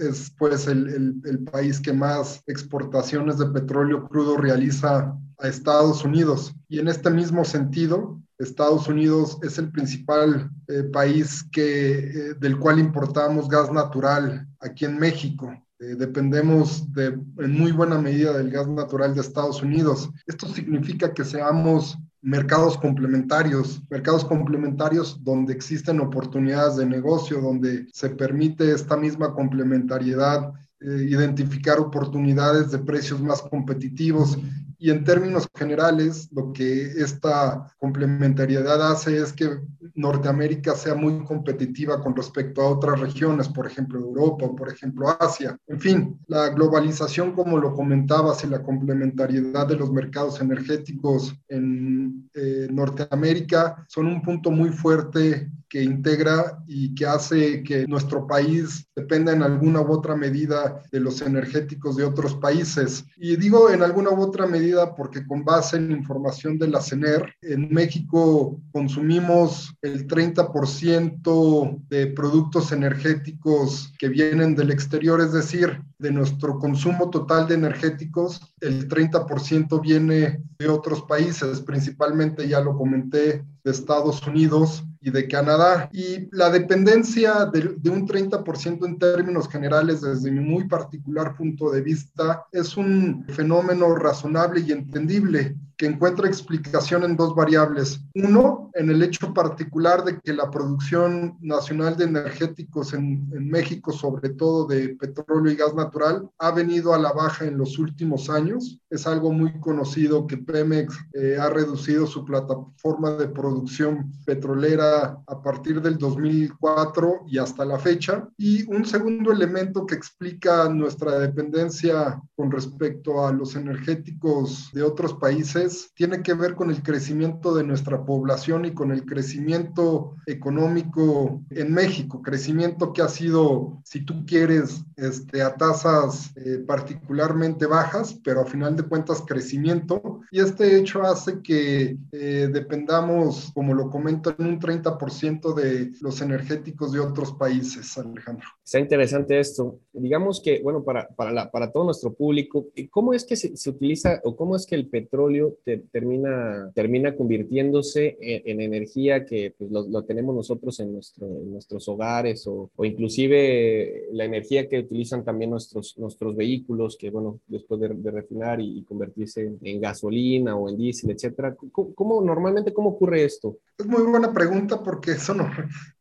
es 0.00 0.32
pues 0.38 0.66
el, 0.66 1.20
el, 1.24 1.44
país 1.44 1.80
que 1.80 1.92
más 1.92 2.42
exportaciones 2.46 3.38
de 3.38 3.46
petróleo 3.46 4.08
crudo 4.08 4.36
realiza 4.36 5.16
a 5.38 5.48
Estados 5.48 6.04
Unidos. 6.04 6.54
Y 6.68 6.78
en 6.78 6.88
este 6.88 7.10
mismo 7.10 7.44
sentido, 7.44 8.20
Estados 8.38 8.86
Unidos 8.88 9.38
es 9.42 9.58
el 9.58 9.70
principal 9.70 10.50
eh, 10.68 10.84
país 10.84 11.44
que, 11.50 11.98
eh, 11.98 12.34
del 12.38 12.58
cual 12.58 12.78
importamos 12.78 13.48
gas 13.48 13.72
natural 13.72 14.46
aquí 14.60 14.84
en 14.84 14.98
México. 14.98 15.52
Eh, 15.78 15.94
dependemos 15.94 16.90
de, 16.92 17.18
en 17.38 17.52
muy 17.52 17.72
buena 17.72 17.98
medida 17.98 18.32
del 18.32 18.50
gas 18.50 18.68
natural 18.68 19.14
de 19.14 19.20
Estados 19.20 19.62
Unidos. 19.62 20.10
Esto 20.26 20.48
significa 20.48 21.12
que 21.12 21.24
seamos 21.24 21.98
mercados 22.22 22.76
complementarios, 22.78 23.82
mercados 23.90 24.24
complementarios 24.24 25.22
donde 25.22 25.52
existen 25.52 26.00
oportunidades 26.00 26.76
de 26.76 26.86
negocio, 26.86 27.40
donde 27.40 27.86
se 27.92 28.10
permite 28.10 28.72
esta 28.72 28.96
misma 28.96 29.32
complementariedad, 29.34 30.52
eh, 30.80 31.06
identificar 31.08 31.78
oportunidades 31.78 32.70
de 32.70 32.78
precios 32.78 33.20
más 33.20 33.42
competitivos 33.42 34.38
y 34.86 34.90
en 34.90 35.02
términos 35.02 35.48
generales, 35.52 36.28
lo 36.30 36.52
que 36.52 36.92
esta 37.02 37.74
complementariedad 37.76 38.88
hace 38.88 39.18
es 39.18 39.32
que 39.32 39.58
Norteamérica 39.96 40.76
sea 40.76 40.94
muy 40.94 41.24
competitiva 41.24 42.00
con 42.00 42.14
respecto 42.14 42.62
a 42.62 42.68
otras 42.68 43.00
regiones, 43.00 43.48
por 43.48 43.66
ejemplo 43.66 43.98
Europa 43.98 44.46
o 44.46 44.54
por 44.54 44.68
ejemplo 44.68 45.08
Asia. 45.18 45.58
En 45.66 45.80
fin, 45.80 46.20
la 46.28 46.50
globalización, 46.50 47.32
como 47.32 47.58
lo 47.58 47.74
comentabas, 47.74 48.44
y 48.44 48.46
la 48.46 48.62
complementariedad 48.62 49.66
de 49.66 49.74
los 49.74 49.90
mercados 49.90 50.40
energéticos 50.40 51.34
en 51.48 52.30
eh, 52.34 52.68
Norteamérica 52.70 53.84
son 53.88 54.06
un 54.06 54.22
punto 54.22 54.52
muy 54.52 54.70
fuerte 54.70 55.50
que 55.68 55.82
integra 55.82 56.62
y 56.66 56.94
que 56.94 57.06
hace 57.06 57.62
que 57.62 57.86
nuestro 57.86 58.26
país 58.26 58.86
dependa 58.94 59.32
en 59.32 59.42
alguna 59.42 59.80
u 59.80 59.90
otra 59.90 60.14
medida 60.14 60.82
de 60.92 61.00
los 61.00 61.20
energéticos 61.22 61.96
de 61.96 62.04
otros 62.04 62.36
países. 62.36 63.04
Y 63.16 63.36
digo 63.36 63.70
en 63.70 63.82
alguna 63.82 64.10
u 64.10 64.20
otra 64.20 64.46
medida 64.46 64.75
porque 64.96 65.26
con 65.26 65.44
base 65.44 65.76
en 65.76 65.90
información 65.90 66.58
de 66.58 66.68
la 66.68 66.80
CENER, 66.80 67.34
en 67.42 67.68
México 67.72 68.60
consumimos 68.72 69.74
el 69.82 70.06
30% 70.06 71.84
de 71.88 72.06
productos 72.08 72.72
energéticos 72.72 73.92
que 73.98 74.08
vienen 74.08 74.54
del 74.54 74.70
exterior, 74.70 75.20
es 75.20 75.32
decir, 75.32 75.82
de 75.98 76.10
nuestro 76.10 76.58
consumo 76.58 77.08
total 77.08 77.48
de 77.48 77.54
energéticos, 77.54 78.54
el 78.60 78.88
30% 78.88 79.80
viene 79.80 80.42
de 80.58 80.68
otros 80.68 81.02
países, 81.02 81.60
principalmente, 81.60 82.46
ya 82.46 82.60
lo 82.60 82.76
comenté, 82.76 83.44
de 83.64 83.70
Estados 83.70 84.26
Unidos 84.26 84.84
y 85.06 85.10
de 85.12 85.28
Canadá. 85.28 85.88
Y 85.92 86.28
la 86.32 86.50
dependencia 86.50 87.44
de, 87.46 87.76
de 87.78 87.90
un 87.90 88.08
30% 88.08 88.84
en 88.84 88.98
términos 88.98 89.48
generales, 89.48 90.00
desde 90.00 90.32
mi 90.32 90.40
muy 90.40 90.66
particular 90.66 91.36
punto 91.36 91.70
de 91.70 91.80
vista, 91.80 92.44
es 92.50 92.76
un 92.76 93.24
fenómeno 93.28 93.94
razonable 93.94 94.64
y 94.66 94.72
entendible 94.72 95.54
que 95.76 95.86
encuentra 95.86 96.26
explicación 96.26 97.04
en 97.04 97.16
dos 97.16 97.34
variables. 97.34 98.00
Uno, 98.14 98.70
en 98.74 98.90
el 98.90 99.02
hecho 99.02 99.34
particular 99.34 100.04
de 100.04 100.18
que 100.20 100.32
la 100.32 100.50
producción 100.50 101.36
nacional 101.40 101.96
de 101.96 102.04
energéticos 102.04 102.94
en, 102.94 103.28
en, 103.32 103.48
México, 103.48 103.92
sobre 103.92 104.30
todo 104.30 104.66
de 104.66 104.90
petróleo 104.96 105.52
y 105.52 105.56
gas 105.56 105.74
natural, 105.74 106.28
ha 106.38 106.50
venido 106.50 106.94
a 106.94 106.98
la 106.98 107.12
baja 107.12 107.44
en 107.44 107.58
los 107.58 107.78
últimos 107.78 108.30
años. 108.30 108.80
Es 108.90 109.06
algo 109.06 109.32
muy 109.32 109.58
conocido 109.60 110.26
que 110.26 110.38
Pemex 110.38 110.96
eh, 111.12 111.36
ha 111.38 111.50
reducido 111.50 112.06
su 112.06 112.24
plataforma 112.24 113.10
de 113.12 113.28
producción 113.28 114.12
petrolera 114.24 115.18
a 115.26 115.42
partir 115.42 115.82
del 115.82 115.98
2004 115.98 117.24
y 117.26 117.38
hasta 117.38 117.64
la 117.64 117.78
fecha. 117.78 118.28
Y 118.38 118.64
un 118.72 118.84
segundo 118.86 119.30
elemento 119.30 119.84
que 119.84 119.94
explica 119.94 120.68
nuestra 120.68 121.18
dependencia 121.18 122.20
con 122.34 122.50
respecto 122.50 123.26
a 123.26 123.32
los 123.32 123.56
energéticos 123.56 124.70
de 124.72 124.82
otros 124.82 125.14
países 125.14 125.65
tiene 125.94 126.22
que 126.22 126.34
ver 126.34 126.54
con 126.54 126.70
el 126.70 126.82
crecimiento 126.82 127.54
de 127.54 127.64
nuestra 127.64 128.04
población 128.04 128.64
y 128.64 128.74
con 128.74 128.92
el 128.92 129.04
crecimiento 129.04 130.16
económico 130.26 131.42
en 131.50 131.72
México, 131.72 132.22
crecimiento 132.22 132.92
que 132.92 133.02
ha 133.02 133.08
sido, 133.08 133.80
si 133.84 134.04
tú 134.04 134.24
quieres, 134.26 134.84
este, 134.96 135.42
a 135.42 135.54
tasas 135.56 136.32
eh, 136.36 136.64
particularmente 136.66 137.66
bajas, 137.66 138.18
pero 138.24 138.40
a 138.40 138.46
final 138.46 138.76
de 138.76 138.84
cuentas 138.84 139.22
crecimiento. 139.26 140.20
Y 140.30 140.40
este 140.40 140.78
hecho 140.78 141.02
hace 141.02 141.42
que 141.42 141.98
eh, 142.12 142.48
dependamos, 142.52 143.50
como 143.54 143.74
lo 143.74 143.90
comento, 143.90 144.34
en 144.38 144.46
un 144.46 144.60
30% 144.60 145.54
de 145.54 145.92
los 146.00 146.20
energéticos 146.20 146.92
de 146.92 147.00
otros 147.00 147.32
países, 147.32 147.96
Alejandro. 147.98 148.48
Está 148.66 148.80
interesante 148.80 149.38
esto. 149.38 149.78
Digamos 149.92 150.40
que, 150.40 150.60
bueno, 150.60 150.82
para, 150.82 151.06
para, 151.10 151.30
la, 151.30 151.52
para 151.52 151.70
todo 151.70 151.84
nuestro 151.84 152.12
público, 152.12 152.66
¿cómo 152.90 153.14
es 153.14 153.24
que 153.24 153.36
se, 153.36 153.56
se 153.56 153.70
utiliza 153.70 154.20
o 154.24 154.34
cómo 154.34 154.56
es 154.56 154.66
que 154.66 154.74
el 154.74 154.88
petróleo 154.88 155.56
termina, 155.92 156.72
termina 156.74 157.14
convirtiéndose 157.14 158.18
en, 158.20 158.60
energía 158.60 159.24
que 159.24 159.54
pues, 159.56 159.70
lo, 159.70 160.02
tenemos 160.02 160.34
nosotros 160.34 160.80
en, 160.80 160.94
nuestro, 160.94 161.28
nuestros 161.28 161.88
hogares 161.88 162.44
o, 162.48 162.68
o, 162.74 162.84
inclusive 162.84 164.08
la 164.10 164.24
energía 164.24 164.68
que 164.68 164.80
utilizan 164.80 165.24
también 165.24 165.50
nuestros, 165.52 165.96
nuestros 165.96 166.34
vehículos 166.34 166.96
que, 166.96 167.10
bueno, 167.10 167.38
después 167.46 167.80
de, 167.80 168.10
refinar 168.10 168.60
y, 168.60 168.82
convertirse 168.82 169.48
en, 169.62 169.80
gasolina 169.80 170.56
o 170.56 170.68
en 170.68 170.76
diésel, 170.76 171.12
etcétera. 171.12 171.54
¿Cómo, 171.54 171.94
¿Cómo, 171.94 172.20
normalmente 172.20 172.72
cómo 172.72 172.90
ocurre 172.90 173.22
esto? 173.22 173.58
Es 173.78 173.86
muy 173.86 174.02
buena 174.02 174.32
pregunta 174.32 174.82
porque 174.82 175.12
eso 175.12 175.34
no, 175.34 175.48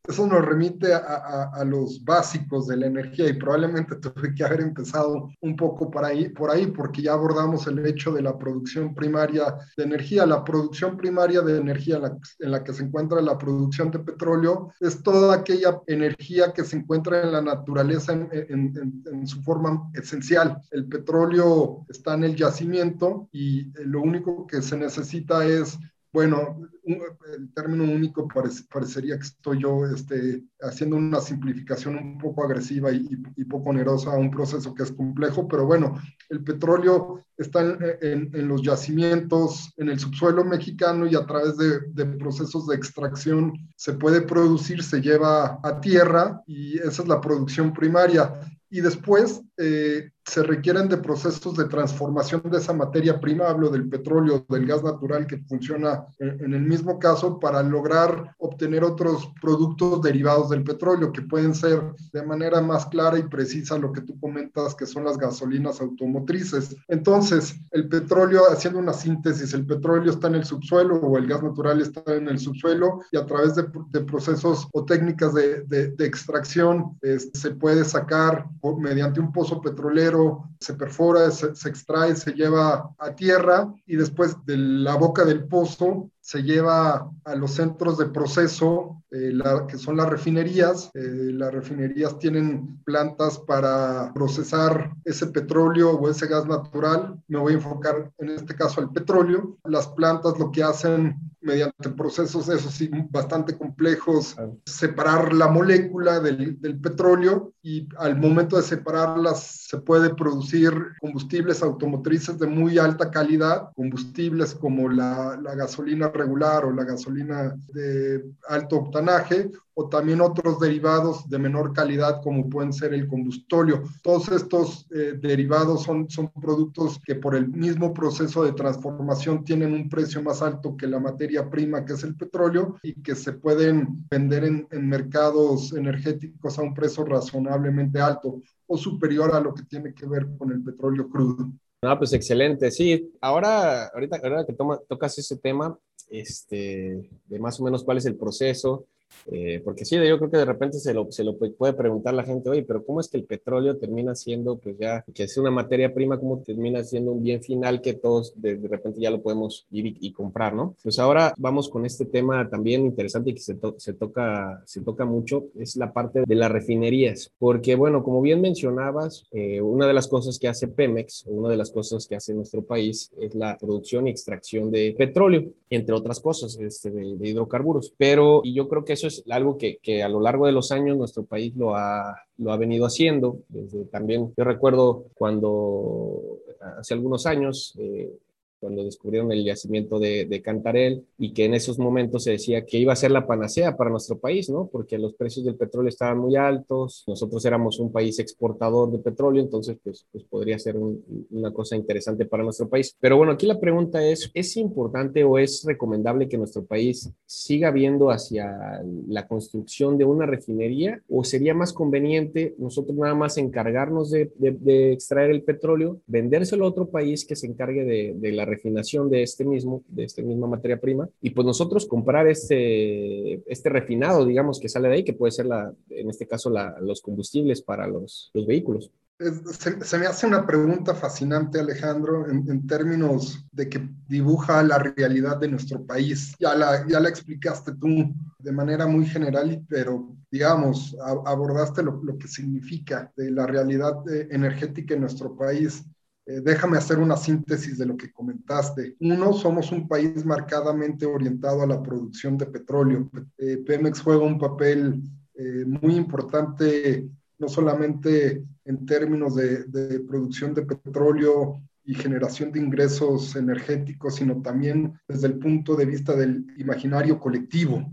eso 0.08 0.28
nos 0.28 0.46
remite 0.46 0.94
a, 0.94 1.64
los 1.66 2.04
básicos 2.04 2.68
de 2.68 2.78
la 2.78 2.88
energía 2.88 3.28
y 3.28 3.34
probablemente 3.34 3.96
tuve 3.96 4.34
que 4.36 4.44
haber 4.44 4.62
empezado 4.62 5.30
un 5.42 5.56
poco 5.56 5.90
por 5.90 6.06
ahí, 6.06 6.30
por 6.30 6.52
ahí 6.52 6.68
porque 6.68 7.02
ya 7.02 7.14
abordamos 7.14 7.66
el 7.68 7.86
hecho 7.86 8.12
de 8.12 8.22
la 8.22 8.38
producción 8.38 8.94
primaria 8.94 9.56
de 9.78 9.84
energía. 9.84 10.26
La 10.26 10.44
producción 10.44 10.98
primaria 10.98 11.42
de 11.42 11.58
energía 11.58 12.02
en 12.40 12.52
la, 12.52 12.64
que 12.64 12.74
se 12.74 12.84
encuentra 12.84 13.22
la 13.22 13.38
producción 13.38 13.92
de 13.92 14.00
petróleo 14.00 14.72
es 14.80 15.02
toda 15.02 15.36
aquella 15.36 15.82
energía 15.88 16.54
que 16.54 16.64
se 16.64 16.78
encuentra 16.78 17.24
en 17.24 17.32
la 17.32 17.42
naturaleza 17.42 18.14
en 18.14 19.28
su 19.28 19.42
forma 19.42 19.90
esencial. 19.94 20.62
El 20.72 20.88
petróleo 20.88 21.86
está 21.90 22.14
en 22.14 22.26
el 22.26 22.36
yacimiento 22.36 23.30
y 23.32 23.72
lo 23.86 24.02
único 24.02 24.46
que 24.48 24.62
se 24.62 24.78
necesita 24.78 25.46
es 25.46 25.78
bueno, 26.16 26.62
el 26.86 27.54
término 27.54 27.84
único 27.84 28.26
parecería 28.72 29.18
que 29.18 29.26
estoy 29.26 29.60
yo 29.60 29.86
este, 29.86 30.46
haciendo 30.62 30.96
una 30.96 31.20
simplificación 31.20 31.98
un 31.98 32.18
poco 32.18 32.46
agresiva 32.46 32.90
y, 32.90 33.18
poco 33.50 33.72
onerosa 33.72 34.12
a 34.12 34.18
un 34.18 34.32
proceso 34.32 34.74
que 34.74 34.84
es 34.84 34.94
complejo, 34.94 35.46
pero 35.46 35.66
bueno, 35.66 36.02
el 36.30 36.42
petróleo 36.42 37.26
está 37.38 37.60
en, 38.02 38.48
los 38.48 38.62
yacimientos, 38.62 39.74
en 39.76 39.90
el 39.90 40.00
subsuelo 40.00 40.46
mexicano 40.46 41.06
y 41.06 41.16
a 41.16 41.26
través 41.26 41.58
de, 41.58 42.06
procesos 42.18 42.66
de 42.68 42.78
extracción 42.78 43.52
se 43.76 43.92
puede 43.92 44.22
producir, 44.22 44.84
se 44.84 45.02
lleva 45.02 45.60
a 45.64 45.82
tierra 45.82 46.42
y 46.48 46.78
esa 46.78 47.02
es 47.02 47.08
la 47.10 47.20
producción 47.20 47.74
primaria. 47.74 48.40
Y 48.70 48.80
después, 48.80 49.42
eh, 49.58 50.12
se 50.26 50.42
requieren 50.42 50.90
de 50.90 50.98
procesos 50.98 51.56
de 51.56 51.66
transformación 51.66 52.42
de 52.50 52.58
esa 52.58 52.74
materia 52.74 53.20
prima, 53.20 53.48
hablo 53.48 53.70
del 53.70 53.88
petróleo, 53.88 54.44
del 54.50 54.66
gas 54.66 54.84
natural 54.84 55.28
que 55.28 55.38
funciona 55.38 56.06
en, 56.20 56.54
el 56.54 56.62
mismo 56.62 56.98
caso 56.98 57.40
para 57.40 57.62
lograr 57.62 58.36
obtener 58.40 58.84
otros 58.84 59.32
productos 59.40 60.02
derivados 60.02 60.50
del 60.50 60.64
petróleo 60.64 61.12
que 61.12 61.22
pueden 61.22 61.54
ser 61.54 61.80
de 62.12 62.24
manera 62.24 62.60
más 62.60 62.88
clara 62.88 63.20
y 63.20 63.24
precisa 63.24 63.78
lo 63.78 63.92
que 63.92 64.02
tú 64.02 64.20
comentas 64.20 64.74
que 64.74 64.88
son 64.88 65.06
las 65.06 65.18
gasolinas 65.18 65.80
automotrices. 65.80 66.76
Entonces, 66.88 67.56
el 67.72 67.88
petróleo, 67.88 68.44
haciendo 68.50 68.80
una 68.80 68.94
síntesis, 68.94 69.54
el 69.54 69.66
petróleo 69.66 70.12
está 70.12 70.28
en 70.28 70.36
el 70.36 70.46
subsuelo 70.46 70.96
o 70.96 71.18
el 71.18 71.28
gas 71.28 71.44
natural 71.44 71.82
está 71.82 72.02
en 72.14 72.28
el 72.28 72.40
subsuelo 72.40 73.02
y 73.12 73.18
a 73.18 73.26
través 73.26 73.56
de, 73.56 73.66
procesos 74.06 74.68
o 74.74 74.86
técnicas 74.86 75.34
de, 75.34 75.96
extracción 76.00 76.98
se 77.34 77.52
puede 77.52 77.84
sacar 77.86 78.48
mediante 78.80 79.20
un 79.20 79.32
pozo 79.32 79.62
petrolero, 79.62 80.15
se 80.60 80.74
perfora, 80.74 81.30
se, 81.32 81.48
extrae, 81.68 82.16
se 82.16 82.32
lleva 82.32 82.94
a 82.98 83.16
tierra 83.16 83.74
y 83.86 83.96
después 83.96 84.36
de 84.46 84.58
la 84.58 84.96
boca 84.96 85.26
del 85.26 85.46
pozo 85.46 86.10
se 86.22 86.42
lleva 86.42 87.12
a 87.24 87.36
los 87.36 87.52
centros 87.52 88.00
de 88.00 88.08
proceso, 88.08 89.04
eh, 89.12 89.32
que 89.68 89.78
son 89.78 89.98
las 89.98 90.10
refinerías. 90.10 90.90
Eh, 90.96 91.32
las 91.34 91.54
refinerías 91.54 92.18
tienen 92.18 92.82
plantas 92.84 93.38
para 93.40 94.12
procesar 94.14 94.92
ese 95.04 95.28
petróleo 95.28 95.92
o 95.92 96.10
ese 96.10 96.26
gas 96.28 96.48
natural. 96.48 97.22
Me 97.28 97.38
voy 97.38 97.54
a 97.54 97.58
enfocar 97.58 98.12
en 98.18 98.30
este 98.30 98.56
caso 98.56 98.82
al 98.82 98.92
petróleo. 98.92 99.58
Las 99.66 99.88
plantas 99.90 100.40
lo 100.40 100.52
que 100.52 100.64
hacen 100.64 101.16
mediante 101.46 101.90
procesos, 101.90 102.50
eso 102.50 102.70
sí, 102.70 102.90
bastante 103.10 103.58
complejos, 103.58 104.36
separar 104.66 105.34
la 105.34 105.48
molécula 105.48 106.20
del, 106.20 106.60
del, 106.60 106.80
petróleo 106.80 107.54
y 107.62 107.88
al 107.98 108.18
momento 108.18 108.58
de 108.58 108.64
separarlas 108.64 109.68
se 109.70 109.78
puede 109.78 110.14
producir 110.14 110.74
combustibles 111.00 111.62
automotrices 111.62 112.38
de 112.40 112.48
muy 112.48 112.80
alta 112.80 113.12
calidad, 113.12 113.70
combustibles 113.76 114.56
como 114.56 114.90
la, 114.90 115.40
la 115.42 115.56
gasolina 115.56 116.10
regular 116.10 116.66
o 116.66 116.72
la 116.72 116.84
gasolina 116.84 117.56
de 117.74 118.26
alto 118.50 118.78
octanaje 118.78 119.52
o 119.76 119.90
también 119.90 120.22
otros 120.22 120.60
derivados 120.60 121.30
de 121.30 121.38
menor 121.38 121.74
calidad 121.74 122.22
como 122.24 122.50
pueden 122.50 122.74
ser 122.74 122.94
el 122.94 123.08
combustóleo. 123.08 123.84
Todos 124.02 124.30
estos 124.30 124.88
eh, 124.92 125.14
derivados 125.20 125.84
son, 125.84 126.10
son 126.10 126.32
productos 126.32 127.00
que 127.06 127.16
por 127.16 127.36
el 127.36 127.50
mismo 127.50 127.94
proceso 127.94 128.44
de 128.44 128.54
transformación 128.54 129.44
tienen 129.44 129.74
un 129.74 129.90
precio 129.90 130.24
más 130.24 130.42
alto 130.42 130.78
que 130.78 130.88
la 130.88 131.00
materia 131.00 131.50
prima 131.50 131.86
que 131.86 131.94
es 131.94 132.04
el 132.04 132.16
petróleo 132.16 132.78
y 132.84 133.02
que 133.02 133.16
se 133.16 133.34
pueden 133.34 134.08
vender 134.10 134.46
en, 134.46 134.68
mercados 134.88 135.74
energéticos 135.74 136.58
a 136.58 136.62
un 136.62 136.74
precio 136.74 137.04
razonablemente 137.04 138.00
alto 138.00 138.42
o 138.68 138.78
superior 138.78 139.36
a 139.36 139.42
lo 139.42 139.54
que 139.54 139.64
tiene 139.64 139.94
que 139.94 140.06
ver 140.06 140.28
con 140.38 140.52
el 140.52 140.64
petróleo 140.64 141.10
crudo. 141.10 141.52
Ah, 141.82 141.98
pues 141.98 142.14
excelente. 142.14 142.72
Sí, 142.72 143.12
ahora, 143.20 143.88
ahorita, 143.88 144.20
ahora 144.24 144.46
que 144.46 144.54
toma, 144.54 144.80
tocas 144.88 145.18
ese 145.18 145.38
tema, 145.38 145.78
este, 146.10 147.10
de 147.26 147.40
más 147.40 147.60
o 147.60 147.64
menos 147.64 147.84
cuál 147.84 147.98
es 147.98 148.06
el 148.06 148.16
proceso, 148.16 148.88
eh, 149.32 149.62
porque 149.64 149.86
sí, 149.86 149.96
yo 149.96 150.18
creo 150.18 150.30
que 150.30 150.38
de 150.38 150.46
repente 150.46 150.80
se 150.80 150.94
lo, 150.94 151.12
se 151.12 151.24
lo 151.24 151.38
puede 151.38 151.74
preguntar 151.74 152.14
la 152.14 152.24
gente, 152.24 152.50
oye, 152.50 152.64
pero 152.64 152.86
¿cómo 152.86 153.00
es 153.00 153.10
que 153.10 153.18
el 153.18 153.26
petróleo 153.26 153.78
termina 153.78 154.16
siendo, 154.16 154.58
pues 154.58 154.78
ya, 154.78 155.04
que 155.14 155.24
es 155.24 155.38
una 155.38 155.52
materia 155.52 155.94
prima, 155.94 156.20
cómo 156.20 156.40
termina 156.40 156.84
siendo 156.84 157.12
un 157.12 157.24
bien 157.24 157.42
final 157.42 157.82
que 157.82 157.94
todos 157.94 158.34
de, 158.36 158.56
repente 158.68 159.02
ya 159.02 159.12
lo 159.12 159.22
podemos 159.22 159.66
ir 159.72 159.98
y, 160.00 160.12
comprar, 160.12 160.54
¿no? 160.54 160.76
Pues 160.82 161.00
ahora 161.00 161.34
vamos 161.38 161.70
con 161.70 161.86
este 161.86 162.06
tema 162.06 162.48
también 162.50 162.86
interesante 162.86 163.32
y 163.32 163.34
que 163.34 163.42
se, 163.42 163.58
se, 163.78 163.94
toca, 163.94 164.62
se 164.66 164.82
toca 164.82 165.06
mucho, 165.06 165.46
es 165.56 165.76
la 165.76 165.92
parte 165.92 166.24
de 166.26 166.36
las 166.36 166.52
refinerías, 166.52 167.32
porque 167.38 167.76
bueno, 167.76 168.04
como 168.04 168.22
bien 168.22 168.42
mencionabas, 168.42 169.26
eh, 169.32 169.62
una 169.62 169.88
de 169.88 169.94
las 169.94 170.08
cosas 170.08 170.40
que 170.40 170.48
hace 170.48 170.68
Pemex, 170.68 171.26
una 171.28 171.50
de 171.50 171.58
las 171.58 171.72
cosas 171.72 172.08
que 172.08 172.16
hace 172.16 172.34
nuestro 172.34 172.64
país 172.64 173.12
es 173.20 173.36
la 173.36 173.58
producción 173.58 174.08
y 174.08 174.12
extracción 174.12 174.72
de 174.72 174.96
petróleo, 174.98 175.52
entre 175.70 175.96
otras 175.96 176.20
cosas, 176.20 176.58
este, 176.60 176.92
de, 176.92 177.18
de 177.18 177.30
hidrocarburos, 177.30 177.94
pero 177.98 178.42
y 178.44 178.54
yo 178.54 178.68
creo 178.68 178.86
que 178.86 178.94
eso 178.94 179.05
es 179.08 179.24
algo 179.30 179.58
que, 179.58 179.78
que, 179.82 180.04
a 180.04 180.10
lo 180.10 180.20
largo 180.20 180.46
de 180.46 180.52
los 180.52 180.72
años 180.72 180.98
nuestro 180.98 181.24
país 181.24 181.56
lo 181.56 181.76
ha, 181.76 182.16
lo 182.38 182.52
ha 182.52 182.58
venido 182.58 182.86
haciendo. 182.86 183.40
Desde 183.48 183.86
también, 183.86 184.34
yo 184.38 184.44
recuerdo 184.44 185.06
cuando 185.14 186.40
hace 186.78 186.94
algunos 186.94 187.26
años 187.26 187.74
eh, 187.78 188.12
cuando 188.60 188.84
descubrieron 188.84 189.32
el 189.32 189.44
yacimiento 189.44 190.00
de, 190.00 190.26
de, 190.26 190.42
Cantarel 190.42 191.06
y 191.18 191.34
que 191.34 191.46
en 191.46 191.54
esos 191.54 191.80
momentos 191.80 192.24
se 192.24 192.32
decía 192.32 192.66
que 192.66 192.78
iba 192.78 192.94
a 192.94 192.98
ser 192.98 193.12
la 193.12 193.28
panacea 193.28 193.76
para 193.78 193.90
nuestro 193.90 194.18
país, 194.18 194.50
¿no? 194.50 194.68
Porque 194.68 194.98
los 194.98 195.14
precios 195.14 195.46
del 195.46 195.56
petróleo 195.56 195.90
estaban 195.90 196.18
muy 196.18 196.36
altos, 196.36 197.04
nosotros 197.08 197.44
éramos 197.46 197.80
un 197.80 197.92
país 197.92 198.20
exportador 198.20 198.92
de 198.92 199.00
petróleo, 199.00 199.42
entonces 199.42 199.78
pues, 199.84 200.06
pues 200.12 200.24
podría 200.26 200.60
ser 200.60 200.76
una 200.78 201.52
cosa 201.52 201.76
interesante 201.76 202.26
para 202.26 202.44
nuestro 202.44 202.70
país. 202.70 202.96
Pero 203.00 203.18
bueno, 203.18 203.34
aquí 203.34 203.46
la 203.46 203.60
pregunta 203.60 204.04
es, 204.04 204.32
¿es 204.34 204.58
importante 204.58 205.24
o 205.24 205.38
es 205.38 205.64
recomendable 205.66 206.28
que 206.28 206.38
nuestro 206.38 206.66
país 206.66 207.12
siga 207.26 207.72
viendo 207.72 208.12
hacia 208.12 208.82
la 209.08 209.28
construcción 209.28 209.98
de 209.98 210.06
una 210.06 210.26
refinería 210.26 211.02
o 211.10 211.24
sería 211.24 211.54
más 211.54 211.74
conveniente 211.74 212.56
nosotros 212.58 212.98
nada 212.98 213.16
más 213.16 213.38
encargarnos 213.38 214.12
de, 214.12 214.32
de, 214.38 214.94
extraer 214.94 215.32
el 215.32 215.44
petróleo, 215.44 216.02
vendérselo 216.08 216.66
a 216.66 216.70
otro 216.70 216.90
país 216.90 217.26
que 217.26 217.36
se 217.36 217.48
encargue 217.48 217.84
de, 217.84 218.14
de 218.16 218.32
la 218.32 218.45
refinación 218.46 219.10
de 219.10 219.24
este 219.24 219.44
mismo, 219.44 219.84
de 219.88 220.06
esta 220.06 220.22
misma 220.22 220.48
materia 220.48 220.80
prima, 220.80 221.10
y 221.22 221.32
pues 221.32 221.46
nosotros 221.46 221.86
comprar 221.86 222.28
este, 222.28 223.42
este 223.52 223.70
refinado, 223.70 224.26
digamos, 224.26 224.60
que 224.60 224.70
sale 224.70 224.88
de 224.88 224.96
ahí, 224.96 225.04
que 225.04 225.14
puede 225.14 225.32
ser, 225.32 225.48
la, 225.48 225.74
en 225.90 226.10
este 226.10 226.28
caso, 226.28 226.52
los 226.82 227.02
combustibles 227.02 227.62
para 227.62 227.88
los, 227.88 228.32
los 228.34 228.46
vehículos. 228.46 228.92
Se, 229.18 229.98
me 229.98 230.08
hace 230.08 230.28
una 230.28 230.46
pregunta 230.46 230.94
fascinante, 230.94 231.62
Alejandro, 231.62 232.30
en, 232.30 232.68
términos 232.68 233.46
de 233.50 233.70
que 233.70 233.90
dibuja 234.10 234.62
la 234.62 234.78
realidad 234.78 235.38
de 235.38 235.48
nuestro 235.48 235.86
país. 235.86 236.36
Ya 236.38 236.54
la, 236.54 236.86
ya 236.86 237.00
la 237.00 237.08
explicaste 237.08 237.72
tú 237.76 238.14
de 238.40 238.52
manera 238.52 238.88
muy 238.88 239.06
general, 239.06 239.64
pero 239.70 240.14
digamos, 240.30 240.98
abordaste 241.00 241.82
lo, 241.82 242.04
lo, 242.04 242.18
que 242.18 242.28
significa 242.28 243.10
de 243.16 243.32
la 243.32 243.48
realidad 243.48 243.94
eh, 244.12 244.28
energética 244.32 244.96
en 244.96 245.02
nuestro 245.02 245.34
país. 245.34 245.86
Eh, 246.28 246.42
déjame 246.42 246.78
hacer 246.78 246.98
una 246.98 247.18
síntesis 247.18 247.78
de 247.78 247.86
lo 247.86 247.96
que 247.96 248.12
comentaste. 248.12 248.96
Uno, 249.00 249.34
somos 249.34 249.72
un 249.72 249.88
país 249.88 250.26
marcadamente 250.26 251.06
orientado 251.06 251.62
a 251.62 251.68
la 251.68 251.82
producción 251.84 252.38
de 252.38 252.48
petróleo. 252.48 253.12
Eh, 253.38 253.58
Pemex 253.66 254.02
juega 254.02 254.24
un 254.24 254.40
papel 254.40 255.04
eh, 255.36 255.66
muy 255.66 255.96
importante, 255.96 257.08
no 257.38 257.48
solamente 257.48 258.44
en 258.66 258.86
términos 258.86 259.36
de, 259.36 259.66
de 259.66 260.00
producción 260.00 260.54
de 260.56 260.64
petróleo 260.64 261.62
y 261.84 261.94
generación 261.94 262.52
de 262.52 262.60
ingresos 262.60 263.36
energéticos, 263.36 264.16
sino 264.16 264.42
también 264.42 265.00
desde 265.08 265.28
el 265.28 265.38
punto 265.38 265.76
de 265.76 265.86
vista 265.86 266.16
del 266.16 266.48
imaginario 266.58 267.20
colectivo. 267.20 267.86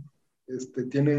Este, 0.57 0.85
tiene 0.85 1.17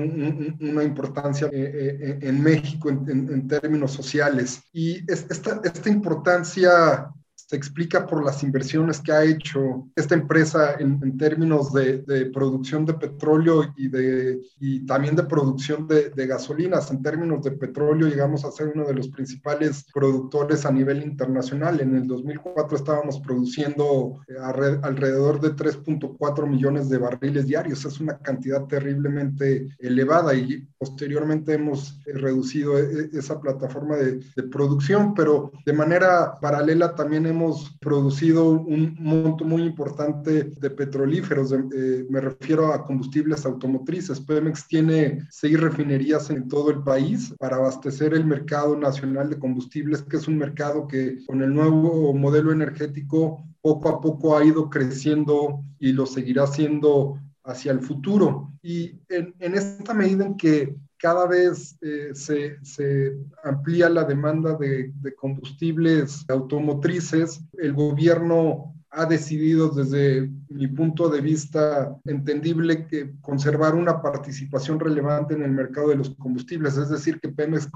una 0.62 0.84
importancia 0.84 1.48
eh, 1.48 1.52
eh, 1.52 2.20
en 2.22 2.42
México 2.42 2.90
en, 2.90 3.48
términos 3.48 3.92
sociales. 3.92 4.62
Y 4.74 5.00
esta, 5.12 5.60
esta 5.64 5.90
importancia 5.90 7.12
se 7.48 7.56
explica 7.56 8.06
por 8.06 8.24
las 8.24 8.44
inversiones 8.44 9.02
que 9.02 9.12
ha 9.12 9.24
hecho 9.24 9.88
esta 9.96 10.16
empresa 10.16 10.76
en, 10.80 11.18
términos 11.18 11.74
de, 11.74 12.04
producción 12.34 12.86
de 12.86 12.94
petróleo 12.94 13.74
y, 13.76 13.88
de, 13.90 14.42
y 14.60 14.86
también 14.86 15.16
de 15.16 15.24
producción 15.24 15.88
de, 15.88 16.12
gasolinas. 16.26 16.90
En 16.92 17.02
términos 17.02 17.44
de 17.44 17.52
petróleo 17.52 18.08
llegamos 18.08 18.46
a 18.46 18.52
ser 18.52 18.72
uno 18.74 18.86
de 18.86 18.94
los 18.94 19.10
principales 19.10 19.86
productores 19.94 20.66
a 20.66 20.72
nivel 20.72 21.04
internacional. 21.04 21.82
En 21.82 21.96
el 21.96 22.08
2004 22.08 22.78
estábamos 22.78 23.20
produciendo 23.20 24.22
eh, 24.28 24.36
alrededor 24.40 25.42
de 25.42 25.56
3.4 25.56 26.48
millones 26.48 26.90
de 26.90 26.98
barriles 26.98 27.48
diarios. 27.48 27.86
Es 27.86 28.00
una 28.00 28.18
cantidad 28.20 28.66
terriblemente 28.66 29.68
elevada 29.80 30.34
y 30.34 30.68
posteriormente 30.78 31.54
hemos 31.54 32.00
eh, 32.06 32.14
reducido 32.14 32.78
e, 32.78 33.10
e, 33.14 33.18
esa 33.18 33.40
plataforma 33.40 33.98
de, 33.98 34.24
producción, 34.52 35.14
pero 35.14 35.52
de 35.66 35.74
manera 35.74 36.40
paralela 36.40 36.96
también 36.96 37.26
hemos 37.26 37.33
producido 37.80 38.52
un 38.52 38.96
monto 39.00 39.46
muy 39.46 39.64
importante 39.64 40.44
de 40.44 40.70
petrolíferos, 40.70 41.52
eh, 41.52 42.06
me 42.10 42.22
refiero 42.22 42.74
a 42.74 42.86
combustibles 42.86 43.46
automotrices. 43.46 44.20
Pemex 44.20 44.68
tiene 44.68 45.26
seis 45.30 45.60
refinerías 45.60 46.30
en 46.30 46.48
todo 46.48 46.72
el 46.72 46.84
país 46.84 47.34
para 47.40 47.58
abastecer 47.58 48.14
el 48.14 48.26
mercado 48.26 48.78
nacional 48.78 49.30
de 49.30 49.40
combustibles, 49.40 50.02
que 50.04 50.18
es 50.18 50.28
un 50.28 50.38
mercado 50.38 50.88
que 50.88 51.18
con 51.26 51.42
el 51.42 51.54
nuevo 51.54 52.14
modelo 52.14 52.52
energético 52.52 53.44
poco 53.62 53.90
a 53.90 54.02
poco 54.02 54.38
ha 54.38 54.44
ido 54.44 54.70
creciendo 54.70 55.64
y 55.80 55.94
lo 55.94 56.06
seguirá 56.06 56.44
haciendo 56.44 57.20
hacia 57.44 57.72
el 57.72 57.80
futuro. 57.80 58.52
Y 58.62 59.00
en, 59.10 59.34
en 59.40 59.56
esta 59.56 59.94
medida 59.94 60.26
en 60.26 60.38
que 60.38 60.76
cada 61.04 61.28
vez 61.28 61.78
eh, 61.82 62.12
se, 62.14 63.18
amplía 63.44 63.90
la 63.90 64.06
demanda 64.06 64.56
de, 64.56 64.94
de, 65.02 65.14
combustibles 65.16 66.24
automotrices. 66.30 67.42
El 67.58 67.74
gobierno 67.74 68.74
ha 68.90 69.06
decidido 69.06 69.68
desde 69.68 70.32
mi 70.48 70.66
punto 70.68 71.10
de 71.10 71.20
vista 71.20 71.94
entendible 72.06 72.88
que 72.88 73.16
conservar 73.20 73.76
una 73.76 74.02
participación 74.02 74.80
relevante 74.80 75.34
en 75.34 75.44
el 75.44 75.52
mercado 75.52 75.90
de 75.90 75.98
los 75.98 76.12
combustibles, 76.12 76.78
es 76.78 76.88
decir, 76.88 77.20
que 77.20 77.28
Pemex, 77.28 77.68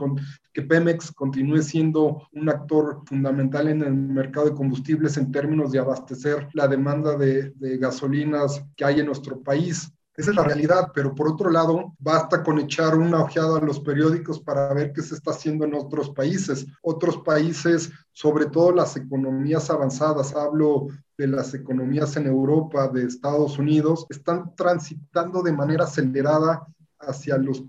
que 0.53 0.61
Pemex 0.61 1.11
continúe 1.11 1.63
siendo 1.63 2.29
un 2.31 2.47
actor 2.47 3.01
fundamental 3.07 3.67
en 3.67 3.81
el 3.81 3.93
mercado 3.93 4.45
de 4.45 4.55
combustibles 4.55 5.17
en 5.17 5.33
términos 5.33 5.73
de 5.73 5.79
abastecer 5.79 6.47
la 6.53 6.69
demanda 6.69 7.17
de, 7.17 7.51
de 7.57 7.77
gasolinas 7.77 8.63
que 8.77 8.85
hay 8.85 9.01
en 9.01 9.07
nuestro 9.07 9.41
país. 9.41 9.91
Esa 10.17 10.31
es 10.31 10.35
la 10.35 10.43
realidad, 10.43 10.91
pero 10.95 11.13
por 11.13 11.27
otro 11.27 11.51
lado, 11.51 11.93
basta 11.99 12.41
con 12.41 12.57
echar 12.57 12.95
una 12.95 13.21
ojeada 13.21 13.59
a 13.59 13.63
los 13.63 13.79
periódicos 13.79 14.39
para 14.39 14.73
ver 14.73 14.91
qué 14.91 15.03
se 15.03 15.13
está 15.13 15.29
haciendo 15.29 15.63
en 15.63 15.75
otros 15.75 16.09
países. 16.09 16.65
Otros 16.81 17.19
países, 17.19 17.91
sobre 18.13 18.47
todo 18.47 18.71
las 18.71 18.97
economías 18.97 19.69
avanzadas, 19.69 20.35
hablo 20.35 20.87
de 21.19 21.27
las 21.27 21.53
economías 21.53 22.17
en 22.17 22.25
Europa, 22.25 22.87
de 22.87 23.03
Estados 23.03 23.59
Unidos, 23.59 24.07
están 24.09 24.55
transitando 24.55 25.43
de 25.43 25.51
manera 25.51 25.83
acelerada 25.83 26.65
hacia, 26.99 27.37
los, 27.37 27.63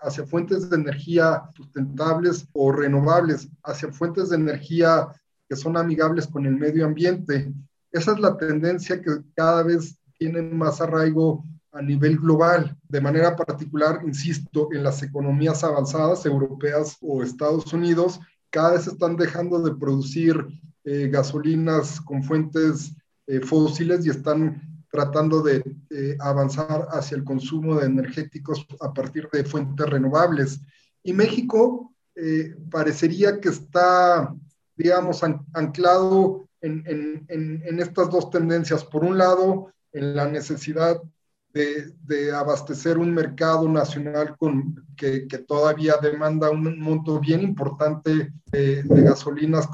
hacia 0.00 0.26
fuentes 0.26 0.70
de 0.70 0.76
energía 0.76 1.42
sustentables 1.54 2.48
o 2.54 2.72
renovables, 2.72 3.50
hacia 3.62 3.92
fuentes 3.92 4.30
de 4.30 4.36
energía 4.36 5.08
que 5.46 5.56
son 5.56 5.76
amigables 5.76 6.26
con 6.26 6.46
el 6.46 6.56
medio 6.56 6.86
ambiente. 6.86 7.52
Esa 7.92 8.12
es 8.12 8.18
la 8.18 8.34
tendencia 8.38 9.02
que 9.02 9.10
cada 9.34 9.62
vez 9.62 9.98
tiene 10.18 10.40
más 10.40 10.80
arraigo 10.80 11.44
a 11.76 11.82
nivel 11.82 12.16
global, 12.16 12.74
de 12.88 13.00
manera 13.00 13.36
particular, 13.36 14.00
insisto, 14.04 14.68
en 14.72 14.82
las 14.82 15.02
economías 15.02 15.62
avanzadas 15.62 16.24
europeas 16.24 16.96
o 17.02 17.22
Estados 17.22 17.70
Unidos, 17.72 18.18
cada 18.50 18.72
vez 18.72 18.86
están 18.86 19.16
dejando 19.16 19.60
de 19.60 19.74
producir 19.74 20.46
eh, 20.84 21.08
gasolinas 21.08 22.00
con 22.00 22.22
fuentes 22.22 22.94
eh, 23.26 23.40
fósiles 23.40 24.06
y 24.06 24.10
están 24.10 24.84
tratando 24.90 25.42
de 25.42 25.62
eh, 25.90 26.16
avanzar 26.18 26.88
hacia 26.90 27.18
el 27.18 27.24
consumo 27.24 27.76
de 27.76 27.86
energéticos 27.86 28.66
a 28.80 28.94
partir 28.94 29.28
de 29.30 29.44
fuentes 29.44 29.86
renovables. 29.86 30.60
Y 31.02 31.12
México 31.12 31.92
parecería 32.70 33.38
que 33.40 33.50
está, 33.50 34.34
digamos, 34.74 35.22
anclado 35.52 36.48
en, 36.62 36.82
en, 36.86 37.62
en 37.62 37.78
estas 37.78 38.10
dos 38.10 38.30
tendencias. 38.30 38.82
Por 38.82 39.04
un 39.04 39.18
lado, 39.18 39.70
en 39.92 40.16
la 40.16 40.26
necesidad 40.26 41.02
de, 41.56 42.32
abastecer 42.32 42.98
un 42.98 43.14
mercado 43.14 43.68
nacional 43.68 44.36
con, 44.36 44.84
que, 44.96 45.26
todavía 45.46 45.94
demanda 46.00 46.50
un 46.50 46.78
monto 46.78 47.18
bien 47.18 47.42
importante 47.42 48.32
de, 48.52 48.82
gasolinas 48.86 49.68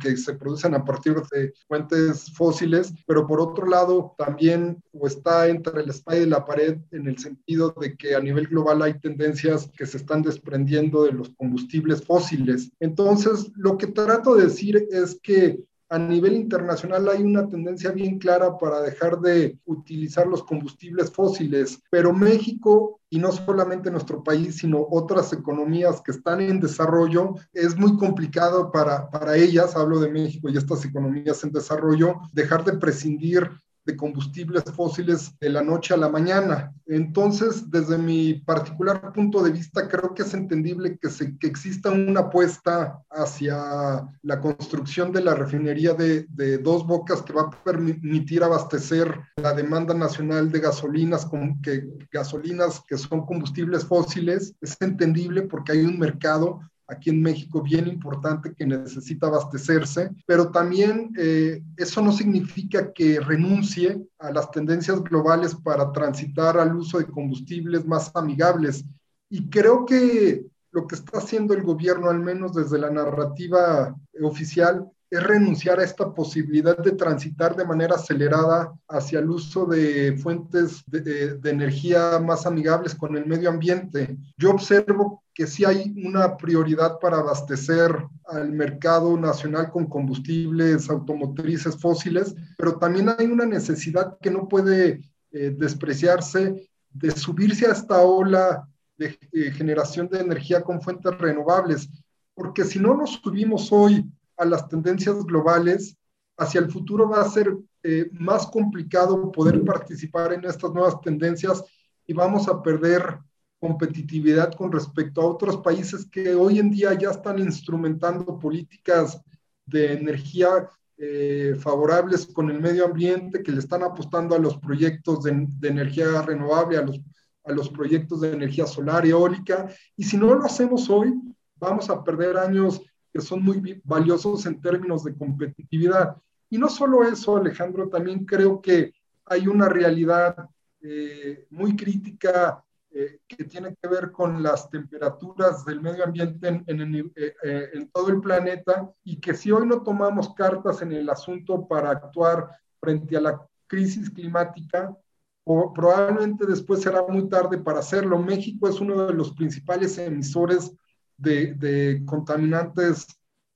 que 0.00 0.16
se 0.16 0.34
producen 0.34 0.74
a 0.74 0.84
partir 0.84 1.14
de 1.32 1.52
fuentes 1.66 2.32
fósiles, 2.32 2.92
pero 3.06 3.26
por 3.26 3.40
otro 3.40 3.66
lado 3.66 4.14
también 4.18 4.82
está 5.06 5.48
entre 5.48 5.80
el 5.82 5.90
espada 5.90 6.18
y 6.18 6.26
la 6.26 6.44
pared 6.44 6.78
en 6.90 7.06
el 7.06 7.18
sentido 7.18 7.74
de 7.80 7.96
que 7.96 8.14
a 8.14 8.20
nivel 8.20 8.48
global 8.48 8.82
hay 8.82 8.98
tendencias 8.98 9.70
que 9.76 9.86
se 9.86 9.98
están 9.98 10.22
desprendiendo 10.22 11.04
de 11.04 11.12
los 11.12 11.30
combustibles 11.30 12.04
fósiles. 12.04 12.70
Entonces, 12.80 13.50
lo 13.56 13.78
que 13.78 13.86
trato 13.86 14.34
de 14.34 14.44
decir 14.44 14.88
es 14.90 15.18
que 15.22 15.60
a 15.90 15.98
nivel 15.98 16.34
internacional 16.34 17.08
hay 17.08 17.22
una 17.22 17.48
tendencia 17.48 17.90
bien 17.90 18.18
clara 18.18 18.58
para 18.58 18.80
dejar 18.80 19.20
de 19.20 19.58
utilizar 19.64 20.26
los 20.26 20.42
combustibles 20.42 21.10
fósiles, 21.10 21.80
pero 21.90 22.12
México, 22.12 23.00
y 23.10 23.18
no 23.18 23.32
solamente 23.32 23.90
nuestro 23.90 24.22
país, 24.22 24.56
sino 24.58 24.86
otras 24.90 25.32
economías 25.32 26.02
que 26.02 26.10
están 26.10 26.40
en 26.42 26.60
desarrollo, 26.60 27.34
es 27.52 27.76
muy 27.76 27.96
complicado 27.96 28.70
para, 28.70 29.08
para 29.08 29.36
ellas, 29.36 29.76
hablo 29.76 29.98
de 29.98 30.10
México 30.10 30.48
y 30.48 30.56
estas 30.58 30.84
economías 30.84 31.42
en 31.42 31.52
desarrollo, 31.52 32.16
dejar 32.32 32.64
de 32.64 32.76
prescindir 32.76 33.48
de 33.88 33.96
combustibles 33.96 34.64
fósiles 34.76 35.32
de 35.40 35.48
la 35.48 35.62
noche 35.62 35.94
a 35.94 35.96
la 35.96 36.10
mañana. 36.10 36.74
Entonces, 36.86 37.70
desde 37.70 37.96
mi 37.96 38.34
particular 38.34 39.14
punto 39.14 39.42
de 39.42 39.50
vista, 39.50 39.88
creo 39.88 40.14
que 40.14 40.24
es 40.24 40.34
entendible 40.34 40.98
que, 40.98 41.08
se, 41.08 41.38
que 41.38 41.46
exista 41.46 41.90
una 41.90 42.20
apuesta 42.20 43.02
hacia 43.10 44.06
la 44.22 44.40
construcción 44.42 45.10
de 45.10 45.22
la 45.22 45.34
refinería 45.34 45.94
de, 45.94 46.26
de, 46.28 46.58
dos 46.58 46.86
bocas 46.86 47.22
que 47.22 47.32
va 47.32 47.42
a 47.42 47.64
permitir 47.64 48.44
abastecer 48.44 49.18
la 49.36 49.54
demanda 49.54 49.94
nacional 49.94 50.52
de 50.52 50.60
gasolinas, 50.60 51.24
con, 51.24 51.62
que, 51.62 51.88
gasolinas 52.12 52.82
que 52.86 52.98
son 52.98 53.24
combustibles 53.24 53.86
fósiles. 53.86 54.54
Es 54.60 54.76
entendible 54.80 55.42
porque 55.42 55.72
hay 55.72 55.80
un 55.80 55.98
mercado 55.98 56.60
aquí 56.88 57.10
en 57.10 57.22
México 57.22 57.62
bien 57.62 57.86
importante 57.86 58.54
que 58.54 58.66
necesita 58.66 59.26
abastecerse, 59.26 60.10
pero 60.26 60.50
también 60.50 61.12
eh, 61.18 61.62
eso 61.76 62.00
no 62.00 62.12
significa 62.12 62.92
que 62.92 63.20
renuncie 63.20 64.02
a 64.18 64.32
las 64.32 64.50
tendencias 64.50 65.02
globales 65.04 65.54
para 65.54 65.92
transitar 65.92 66.58
al 66.58 66.74
uso 66.74 66.98
de 66.98 67.06
combustibles 67.06 67.86
más 67.86 68.10
amigables. 68.14 68.84
Y 69.28 69.50
creo 69.50 69.84
que 69.84 70.46
lo 70.70 70.86
que 70.86 70.94
está 70.94 71.18
haciendo 71.18 71.52
el 71.52 71.62
gobierno, 71.62 72.08
al 72.08 72.20
menos 72.20 72.54
desde 72.54 72.78
la 72.78 72.90
narrativa 72.90 73.94
oficial, 74.22 74.90
es 75.10 75.22
renunciar 75.22 75.80
a 75.80 75.84
esta 75.84 76.12
posibilidad 76.12 76.76
de 76.76 76.92
transitar 76.92 77.56
de 77.56 77.64
manera 77.64 77.94
acelerada 77.94 78.72
hacia 78.88 79.20
el 79.20 79.30
uso 79.30 79.64
de 79.64 80.18
fuentes 80.18 80.82
de, 80.86 81.36
de, 81.36 81.50
energía 81.50 82.18
más 82.18 82.44
amigables 82.44 82.94
con 82.94 83.16
el 83.16 83.24
medio 83.24 83.48
ambiente. 83.48 84.18
Yo 84.36 84.50
observo 84.50 85.22
que 85.32 85.46
sí 85.46 85.64
hay 85.64 85.94
una 86.04 86.36
prioridad 86.36 86.98
para 86.98 87.18
abastecer 87.18 87.96
al 88.26 88.52
mercado 88.52 89.16
nacional 89.16 89.70
con 89.70 89.86
combustibles 89.86 90.90
automotrices 90.90 91.76
fósiles, 91.80 92.34
pero 92.58 92.76
también 92.76 93.08
hay 93.08 93.26
una 93.26 93.46
necesidad 93.46 94.18
que 94.20 94.30
no 94.30 94.46
puede 94.46 95.00
eh, 95.30 95.54
despreciarse 95.56 96.68
de 96.90 97.10
subirse 97.12 97.66
a 97.66 97.72
esta 97.72 98.02
ola 98.02 98.68
de 98.96 99.18
eh, 99.32 99.50
generación 99.52 100.08
de 100.08 100.20
energía 100.20 100.62
con 100.62 100.82
fuentes 100.82 101.16
renovables, 101.18 101.88
porque 102.34 102.64
si 102.64 102.78
no 102.78 102.96
nos 102.96 103.20
subimos 103.22 103.70
hoy 103.72 104.04
a 104.38 104.44
las 104.44 104.68
tendencias 104.68 105.24
globales, 105.24 105.96
hacia 106.36 106.60
el 106.60 106.70
futuro 106.70 107.08
va 107.08 107.22
a 107.22 107.28
ser 107.28 107.54
eh, 107.82 108.08
más 108.12 108.46
complicado 108.46 109.30
poder 109.32 109.62
participar 109.64 110.32
en 110.32 110.44
estas 110.44 110.72
nuevas 110.72 111.00
tendencias 111.00 111.62
y 112.06 112.12
vamos 112.12 112.48
a 112.48 112.62
perder 112.62 113.18
competitividad 113.60 114.54
con 114.54 114.70
respecto 114.70 115.20
a 115.20 115.26
otros 115.26 115.58
países 115.58 116.06
que 116.10 116.34
hoy 116.34 116.60
en 116.60 116.70
día 116.70 116.94
ya 116.94 117.10
están 117.10 117.38
instrumentando 117.40 118.38
políticas 118.38 119.20
de 119.66 119.92
energía 119.92 120.68
eh, 120.96 121.56
favorables 121.58 122.26
con 122.26 122.50
el 122.50 122.60
medio 122.60 122.84
ambiente, 122.84 123.42
que 123.42 123.52
le 123.52 123.58
están 123.58 123.82
apostando 123.82 124.34
a 124.34 124.38
los 124.38 124.58
proyectos 124.58 125.24
de, 125.24 125.46
de, 125.58 125.68
energía 125.68 126.22
renovable, 126.22 126.78
a 126.78 126.82
los, 126.82 127.00
a 127.44 127.52
los 127.52 127.68
proyectos 127.68 128.20
de 128.20 128.32
energía 128.32 128.66
solar 128.66 129.06
eólica. 129.06 129.68
Y 129.96 130.04
si 130.04 130.16
no 130.16 130.34
lo 130.34 130.44
hacemos 130.44 130.88
hoy, 130.88 131.14
vamos 131.56 131.90
a 131.90 132.02
perder 132.02 132.36
años 132.36 132.80
que 133.18 133.24
son 133.26 133.42
muy 133.42 133.82
valiosos 133.82 134.46
en 134.46 134.60
términos 134.60 135.02
de 135.02 135.16
competitividad. 135.16 136.16
Y 136.48 136.56
no 136.56 136.68
solo 136.68 137.02
eso, 137.02 137.36
Alejandro, 137.36 137.88
también 137.88 138.24
creo 138.24 138.62
que 138.62 138.92
hay 139.24 139.48
una 139.48 139.68
realidad 139.68 140.48
eh, 140.80 141.46
muy 141.50 141.74
crítica 141.74 142.62
eh, 142.90 143.22
que 143.26 143.42
tiene 143.42 143.74
que 143.74 143.88
ver 143.88 144.12
con 144.12 144.40
las 144.40 144.70
temperaturas 144.70 145.64
del 145.64 145.80
medio 145.80 146.04
ambiente 146.04 146.46
en, 146.46 146.64
en, 146.68 146.94
eh, 146.94 147.34
eh, 147.42 147.68
en, 147.72 147.90
todo 147.90 148.08
el 148.10 148.20
planeta 148.20 148.88
y 149.02 149.18
que 149.18 149.34
si 149.34 149.50
hoy 149.50 149.66
no 149.66 149.82
tomamos 149.82 150.32
cartas 150.34 150.80
en 150.82 150.92
el 150.92 151.10
asunto 151.10 151.66
para 151.66 151.90
actuar 151.90 152.48
frente 152.80 153.16
a 153.16 153.20
la 153.20 153.46
crisis 153.66 154.08
climática, 154.08 154.96
o 155.42 155.72
probablemente 155.72 156.46
después 156.46 156.82
será 156.82 157.02
muy 157.08 157.28
tarde 157.28 157.58
para 157.58 157.80
hacerlo. 157.80 158.16
México 158.22 158.68
es 158.68 158.80
uno 158.80 159.08
de 159.08 159.14
los 159.14 159.32
principales 159.32 159.98
emisores 159.98 160.72
de, 161.18 162.02
contaminantes 162.06 163.06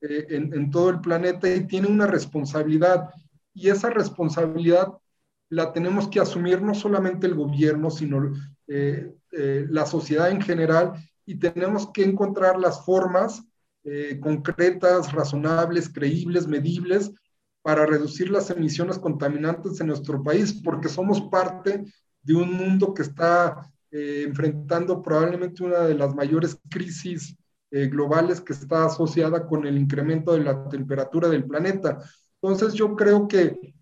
en, 0.01 0.53
en 0.53 0.70
todo 0.70 0.90
el 0.90 1.01
planeta 1.01 1.48
y 1.48 1.66
tiene 1.66 1.88
una 1.88 2.07
responsabilidad. 2.07 3.09
Y 3.55 3.70
esa 3.70 3.88
responsabilidad 3.88 4.88
la 5.53 5.70
tenemos 5.75 6.09
que 6.09 6.18
asumir 6.18 6.62
no 6.62 6.75
solamente 6.75 7.27
el 7.27 7.35
gobierno, 7.35 7.90
sino 7.90 8.33
eh, 8.68 9.12
eh, 9.33 9.66
la 9.68 9.85
sociedad 9.85 10.31
en 10.31 10.40
general 10.40 10.94
y 11.27 11.35
tenemos 11.35 11.90
que 11.92 12.05
encontrar 12.05 12.59
las 12.59 12.87
formas 12.87 13.44
eh, 13.85 14.18
concretas, 14.18 15.12
razonables, 15.12 15.90
creíbles, 15.90 16.46
medibles 16.48 17.12
para 17.61 17.85
reducir 17.85 18.31
las 18.31 18.48
emisiones 18.48 18.98
contaminantes 18.98 19.79
en 19.79 19.88
nuestro 19.88 20.22
país, 20.22 20.55
porque 20.64 20.88
somos 20.88 21.20
parte 21.31 21.85
de 22.22 22.35
un 22.35 22.55
mundo 22.55 22.94
que 22.94 23.03
está 23.03 23.70
enfrentando 23.90 25.03
probablemente 25.03 25.62
una 25.62 25.81
de 25.81 25.94
las 25.94 26.14
mayores 26.14 26.59
crisis 26.70 27.37
globales 27.73 28.43
que 28.43 28.53
está 28.53 28.85
asociada 28.85 29.47
con 29.47 29.67
el 29.67 29.79
incremento 29.79 30.35
de 30.35 30.45
la 30.45 30.69
temperatura 30.69 31.29
del 31.29 31.47
planeta. 31.47 31.99
Entonces 32.43 32.75
yo 32.75 32.95
creo 32.95 33.27
que 33.27 33.73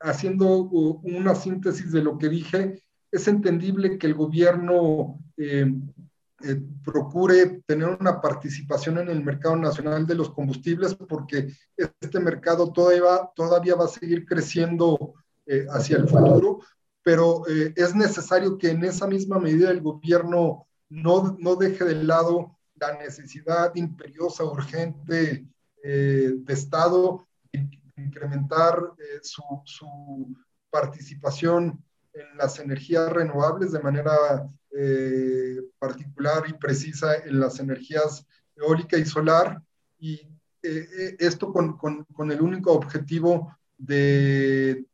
haciendo 0.00 0.64
una 0.64 1.34
síntesis 1.34 1.90
de 1.92 2.02
lo 2.02 2.18
que 2.18 2.28
dije, 2.28 2.82
es 3.10 3.26
entendible 3.26 3.96
que 3.96 4.06
el 4.06 4.14
gobierno 4.14 5.18
eh, 5.38 5.72
eh, 6.42 6.58
procure 6.82 7.62
tener 7.66 7.86
una 8.00 8.18
participación 8.18 8.96
en 8.96 9.08
el 9.10 9.22
mercado 9.22 9.56
nacional 9.56 10.06
de 10.06 10.14
los 10.14 10.30
combustibles 10.30 10.94
porque 10.94 11.52
este 11.76 12.18
mercado 12.18 12.72
todavía, 12.72 13.28
todavía 13.36 13.74
va 13.74 13.84
a 13.84 13.88
seguir 13.88 14.24
creciendo 14.24 15.14
eh, 15.44 15.66
hacia 15.68 15.98
el 15.98 16.08
futuro, 16.08 16.60
pero 17.02 17.46
eh, 17.46 17.74
es 17.76 17.94
necesario 17.94 18.56
que 18.56 18.70
en 18.70 18.84
esa 18.84 19.06
misma 19.06 19.38
medida 19.38 19.70
el 19.70 19.82
gobierno 19.82 20.66
no, 20.88 21.36
no 21.38 21.56
deje 21.56 21.84
de 21.84 22.04
lado 22.04 22.58
la 22.80 22.96
necesidad 22.98 23.74
imperiosa, 23.74 24.44
urgente 24.44 25.46
de 25.82 26.52
Estado 26.52 27.26
de 27.52 27.68
incrementar 27.96 28.76
su, 29.22 29.42
su 29.64 30.36
participación 30.70 31.82
en 32.12 32.36
las 32.36 32.58
energías 32.58 33.10
renovables 33.12 33.72
de 33.72 33.80
manera 33.80 34.48
eh, 34.72 35.60
particular 35.78 36.44
y 36.48 36.52
precisa 36.54 37.16
en 37.16 37.40
las 37.40 37.58
energías 37.58 38.26
eólica 38.56 38.96
y 38.96 39.04
solar, 39.04 39.62
y 39.98 40.14
eh, 40.14 40.28
eh, 40.62 41.16
esto 41.18 41.52
con, 41.52 41.76
con, 41.76 42.04
con, 42.12 42.30
el 42.30 42.40
único 42.40 42.72
objetivo 42.72 43.56
de, 43.78 44.84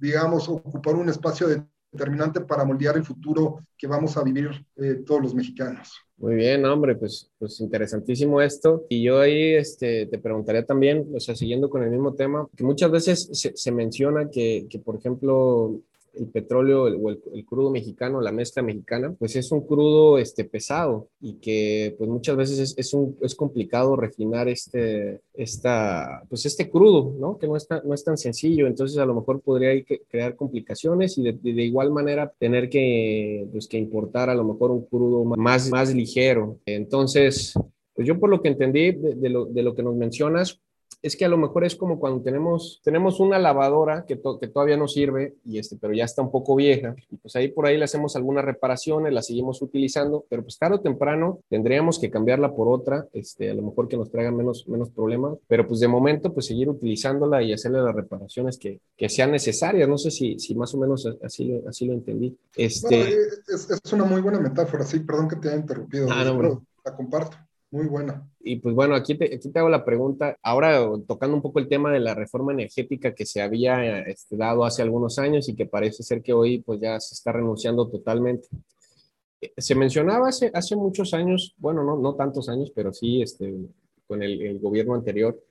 digamos, 0.00 0.48
ocupar 0.48 0.94
un 0.94 1.10
espacio 1.10 1.46
determinante 1.92 2.40
para 2.40 2.64
moldear 2.64 2.96
el 2.96 3.04
futuro 3.04 3.66
que 3.76 3.86
vamos 3.86 4.16
a 4.16 4.22
vivir 4.22 4.66
todos 5.04 5.20
los 5.20 5.34
mexicanos. 5.34 5.94
Muy 6.22 6.36
bien, 6.36 6.64
hombre, 6.66 6.94
pues, 6.94 7.28
pues 7.36 7.58
interesantísimo 7.60 8.40
esto. 8.40 8.86
Y 8.88 9.02
yo 9.02 9.18
ahí 9.18 9.54
este, 9.54 10.06
te 10.06 10.18
preguntaría 10.18 10.64
también, 10.64 11.08
o 11.12 11.18
sea, 11.18 11.34
siguiendo 11.34 11.68
con 11.68 11.82
el 11.82 11.90
mismo 11.90 12.14
tema, 12.14 12.46
que 12.56 12.62
muchas 12.62 12.92
veces 12.92 13.28
se, 13.32 13.56
se 13.56 13.72
menciona 13.72 14.30
que, 14.30 14.68
que, 14.70 14.78
por 14.78 14.94
ejemplo, 14.94 15.80
el 16.14 16.28
petróleo 16.28 16.84
o 16.84 17.10
el, 17.10 17.44
crudo 17.46 17.70
mexicano, 17.70 18.20
la 18.20 18.32
mezcla 18.32 18.62
mexicana, 18.62 19.14
pues 19.18 19.36
es 19.36 19.50
un 19.52 19.66
crudo 19.66 20.18
este, 20.18 20.44
pesado 20.44 21.08
y 21.20 21.34
que 21.34 21.94
pues 21.98 22.08
muchas 22.10 22.36
veces 22.36 22.74
es, 22.76 22.94
es, 23.20 23.34
complicado 23.34 23.96
refinar 23.96 24.48
este, 24.48 25.20
esta, 25.34 26.22
pues 26.28 26.46
este 26.46 26.70
crudo, 26.70 27.14
¿no? 27.18 27.38
Que 27.38 27.46
no, 27.46 27.56
está, 27.56 27.82
no 27.84 27.94
es 27.94 28.04
tan 28.04 28.16
sencillo, 28.16 28.66
entonces 28.66 28.98
a 28.98 29.06
lo 29.06 29.14
mejor 29.14 29.40
podría 29.40 29.72
crear 30.08 30.36
complicaciones 30.36 31.16
y 31.18 31.24
de, 31.24 31.32
de, 31.32 31.62
igual 31.62 31.90
manera 31.90 32.32
tener 32.38 32.68
que, 32.68 33.46
pues, 33.52 33.66
que 33.66 33.78
importar 33.78 34.28
a 34.30 34.34
lo 34.34 34.44
mejor 34.44 34.70
un 34.70 34.84
crudo 34.84 35.24
más, 35.24 35.70
más 35.70 35.94
ligero. 35.94 36.58
Entonces, 36.66 37.54
pues 37.94 38.06
yo 38.06 38.18
por 38.18 38.30
lo 38.30 38.42
que 38.42 38.48
entendí 38.48 38.92
de, 38.92 39.14
de, 39.14 39.28
lo, 39.28 39.46
de 39.46 39.62
lo 39.62 39.74
que 39.74 39.82
nos 39.82 39.96
mencionas, 39.96 40.60
es 41.02 41.16
que 41.16 41.24
a 41.24 41.28
lo 41.28 41.36
mejor 41.36 41.64
es 41.64 41.74
como 41.74 41.98
cuando 41.98 42.22
tenemos, 42.22 42.80
tenemos 42.84 43.18
una 43.18 43.38
lavadora 43.38 44.04
que, 44.06 44.20
que 44.40 44.48
todavía 44.48 44.76
no 44.76 44.86
sirve, 44.86 45.34
y 45.44 45.58
este, 45.58 45.76
pero 45.76 45.92
ya 45.92 46.04
está 46.04 46.22
un 46.22 46.30
poco 46.30 46.54
vieja, 46.54 46.94
y 47.10 47.16
pues 47.16 47.34
ahí 47.34 47.48
por 47.48 47.66
ahí 47.66 47.76
le 47.76 47.84
hacemos 47.84 48.14
algunas 48.14 48.44
reparaciones, 48.44 49.12
la 49.12 49.20
seguimos 49.20 49.60
utilizando, 49.62 50.24
pero 50.28 50.42
pues 50.42 50.58
tarde 50.58 50.76
o 50.76 50.80
temprano 50.80 51.40
tendríamos 51.48 51.98
que 51.98 52.10
cambiarla 52.10 52.54
por 52.54 52.68
otra, 52.68 53.08
este, 53.12 53.50
a 53.50 53.54
lo 53.54 53.62
mejor 53.62 53.88
que 53.88 53.96
nos 53.96 54.10
traiga 54.10 54.30
menos, 54.30 54.68
menos 54.68 54.90
problemas, 54.90 55.38
pero 55.48 55.66
pues 55.66 55.80
de 55.80 55.88
momento 55.88 56.32
pues 56.32 56.46
seguir 56.46 56.68
utilizándola 56.68 57.42
y 57.42 57.52
hacerle 57.52 57.82
las 57.82 57.94
reparaciones 57.94 58.56
que, 58.56 58.80
que 58.96 59.08
sean 59.08 59.32
necesarias, 59.32 59.88
no 59.88 59.98
sé 59.98 60.12
si, 60.12 60.38
si 60.38 60.54
más 60.54 60.72
o 60.74 60.78
menos 60.78 61.08
así, 61.22 61.44
lo, 61.44 61.68
así 61.68 61.84
lo 61.84 61.94
entendí. 61.94 62.36
Este... 62.56 63.00
Eh, 63.00 63.16
es, 63.48 63.68
es, 63.70 63.92
una 63.92 64.04
muy 64.04 64.20
buena 64.20 64.38
metáfora, 64.38 64.84
sí, 64.84 65.00
perdón 65.00 65.28
que 65.28 65.36
te 65.36 65.48
haya 65.48 65.58
interrumpido, 65.58 66.06
ah, 66.10 66.24
no, 66.24 66.62
la 66.84 66.94
comparto. 66.94 67.36
Muy 67.72 67.86
buena. 67.86 68.28
Y 68.40 68.56
pues 68.56 68.74
bueno, 68.74 68.94
aquí 68.94 69.14
te, 69.14 69.34
aquí 69.34 69.50
te 69.50 69.58
hago 69.58 69.70
la 69.70 69.82
pregunta, 69.82 70.36
ahora 70.42 70.86
tocando 71.08 71.34
un 71.34 71.40
poco 71.40 71.58
el 71.58 71.68
tema 71.68 71.90
de 71.90 72.00
la 72.00 72.14
reforma 72.14 72.52
energética 72.52 73.14
que 73.14 73.24
se 73.24 73.40
había 73.40 74.00
este, 74.00 74.36
dado 74.36 74.66
hace 74.66 74.82
algunos 74.82 75.18
años 75.18 75.48
y 75.48 75.56
que 75.56 75.64
parece 75.64 76.02
ser 76.02 76.22
que 76.22 76.34
hoy 76.34 76.58
pues 76.58 76.80
ya 76.80 77.00
se 77.00 77.14
está 77.14 77.32
renunciando 77.32 77.88
totalmente. 77.88 78.46
Eh, 79.40 79.54
se 79.56 79.74
mencionaba 79.74 80.28
hace, 80.28 80.50
hace 80.52 80.76
muchos 80.76 81.14
años, 81.14 81.54
bueno, 81.56 81.82
no, 81.82 81.96
no 81.96 82.14
tantos 82.14 82.50
años, 82.50 82.70
pero 82.74 82.92
sí 82.92 83.22
este, 83.22 83.54
con 84.06 84.22
el, 84.22 84.42
el 84.42 84.58
gobierno 84.58 84.94
anterior, 84.94 85.42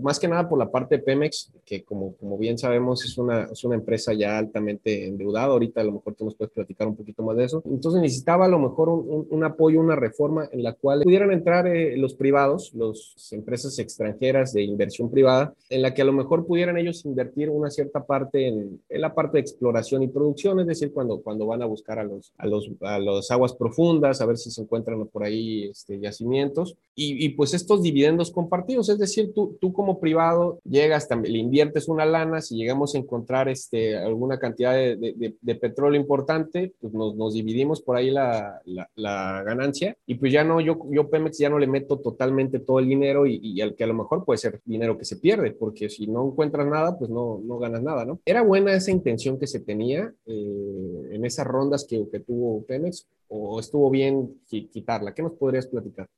más 0.00 0.18
que 0.18 0.28
nada 0.28 0.48
por 0.48 0.58
la 0.58 0.70
parte 0.70 0.96
de 0.96 1.02
Pemex, 1.02 1.52
que 1.64 1.82
como, 1.82 2.14
como 2.16 2.36
bien 2.36 2.58
sabemos 2.58 3.04
es 3.04 3.16
una, 3.18 3.44
es 3.44 3.64
una 3.64 3.74
empresa 3.74 4.12
ya 4.12 4.38
altamente 4.38 5.06
endeudada. 5.06 5.46
Ahorita 5.46 5.80
a 5.80 5.84
lo 5.84 5.92
mejor 5.92 6.14
tú 6.14 6.24
nos 6.24 6.34
puedes 6.34 6.52
platicar 6.52 6.86
un 6.86 6.96
poquito 6.96 7.22
más 7.22 7.36
de 7.36 7.44
eso. 7.44 7.62
Entonces 7.66 8.00
necesitaba 8.00 8.46
a 8.46 8.48
lo 8.48 8.58
mejor 8.58 8.88
un, 8.88 9.26
un, 9.28 9.44
apoyo, 9.44 9.80
una 9.80 9.96
reforma 9.96 10.48
en 10.52 10.62
la 10.62 10.74
cual 10.74 11.02
pudieran 11.02 11.32
entrar 11.32 11.66
eh, 11.66 11.96
los 11.96 12.14
privados, 12.14 12.72
las 12.74 13.32
empresas 13.32 13.78
extranjeras 13.78 14.52
de 14.52 14.62
inversión 14.62 15.10
privada, 15.10 15.54
en 15.70 15.82
la 15.82 15.94
que 15.94 16.02
a 16.02 16.06
lo 16.06 16.12
mejor 16.12 16.46
pudieran 16.46 16.76
ellos 16.76 17.04
invertir 17.04 17.50
una 17.50 17.70
cierta 17.70 18.04
parte 18.04 18.48
en, 18.48 18.80
en 18.88 19.00
la 19.00 19.14
parte 19.14 19.38
de 19.38 19.40
exploración 19.40 20.02
y 20.02 20.08
producción, 20.08 20.60
es 20.60 20.66
decir, 20.66 20.92
cuando, 20.92 21.22
cuando 21.22 21.46
van 21.46 21.62
a 21.62 21.66
buscar 21.66 21.98
a 21.98 22.04
los, 22.04 22.32
a 22.36 22.46
los, 22.46 22.70
a 22.82 22.98
las 22.98 23.30
aguas 23.30 23.54
profundas, 23.54 24.20
a 24.20 24.26
ver 24.26 24.36
si 24.36 24.50
se 24.50 24.62
encuentran 24.62 25.06
por 25.06 25.24
ahí 25.24 25.68
este, 25.70 25.98
yacimientos, 25.98 26.76
y, 26.94 27.24
y 27.24 27.30
pues 27.30 27.54
estos 27.54 27.82
dividendos 27.82 28.30
compartidos, 28.30 28.88
es 28.88 28.98
decir, 28.98 29.32
tú 29.34 29.45
tú, 29.60 29.72
como 29.72 30.00
privado 30.00 30.60
llegas, 30.64 31.08
también, 31.08 31.34
le 31.34 31.38
inviertes 31.40 31.88
una 31.88 32.04
lana, 32.04 32.40
si 32.40 32.56
llegamos 32.56 32.94
a 32.94 32.98
encontrar 32.98 33.48
este, 33.48 33.96
alguna 33.96 34.38
cantidad 34.38 34.72
de, 34.72 35.34
de, 35.40 35.54
petróleo 35.54 36.00
importante, 36.00 36.72
pues 36.80 36.92
nos, 36.92 37.34
dividimos 37.34 37.80
por 37.82 37.96
ahí 37.96 38.10
la, 38.10 38.60
la, 38.64 38.88
la, 38.94 39.42
ganancia 39.42 39.96
y 40.06 40.16
pues 40.16 40.32
ya 40.32 40.44
no, 40.44 40.60
yo, 40.60 40.78
yo 40.90 41.08
Pemex 41.08 41.38
ya 41.38 41.48
no 41.48 41.58
le 41.58 41.66
meto 41.66 41.98
totalmente 41.98 42.58
todo 42.58 42.78
el 42.78 42.88
dinero 42.88 43.26
y, 43.26 43.40
y, 43.42 43.60
al 43.60 43.74
que 43.74 43.84
a 43.84 43.88
lo 43.88 43.94
mejor 43.94 44.24
puede 44.24 44.38
ser 44.38 44.60
dinero 44.64 44.98
que 44.98 45.04
se 45.04 45.16
pierde, 45.16 45.52
porque 45.52 45.88
si 45.88 46.06
no 46.06 46.26
encuentras 46.26 46.66
nada, 46.66 46.98
pues 46.98 47.10
no, 47.10 47.40
no 47.44 47.58
ganas 47.58 47.82
nada, 47.82 48.04
¿no? 48.04 48.20
Era 48.24 48.42
buena 48.42 48.74
esa 48.74 48.90
intención 48.90 49.38
que 49.38 49.46
se 49.46 49.60
tenía 49.60 50.12
eh, 50.26 51.08
en 51.10 51.24
esas 51.24 51.46
rondas 51.46 51.86
que, 51.88 52.08
que 52.10 52.20
tuvo 52.20 52.64
Pemex 52.64 53.06
o 53.28 53.60
estuvo 53.60 53.90
bien 53.90 54.40
quitarla. 54.46 55.14
¿Qué 55.14 55.22
nos 55.22 55.32
podrías 55.32 55.66
platicar? 55.66 56.08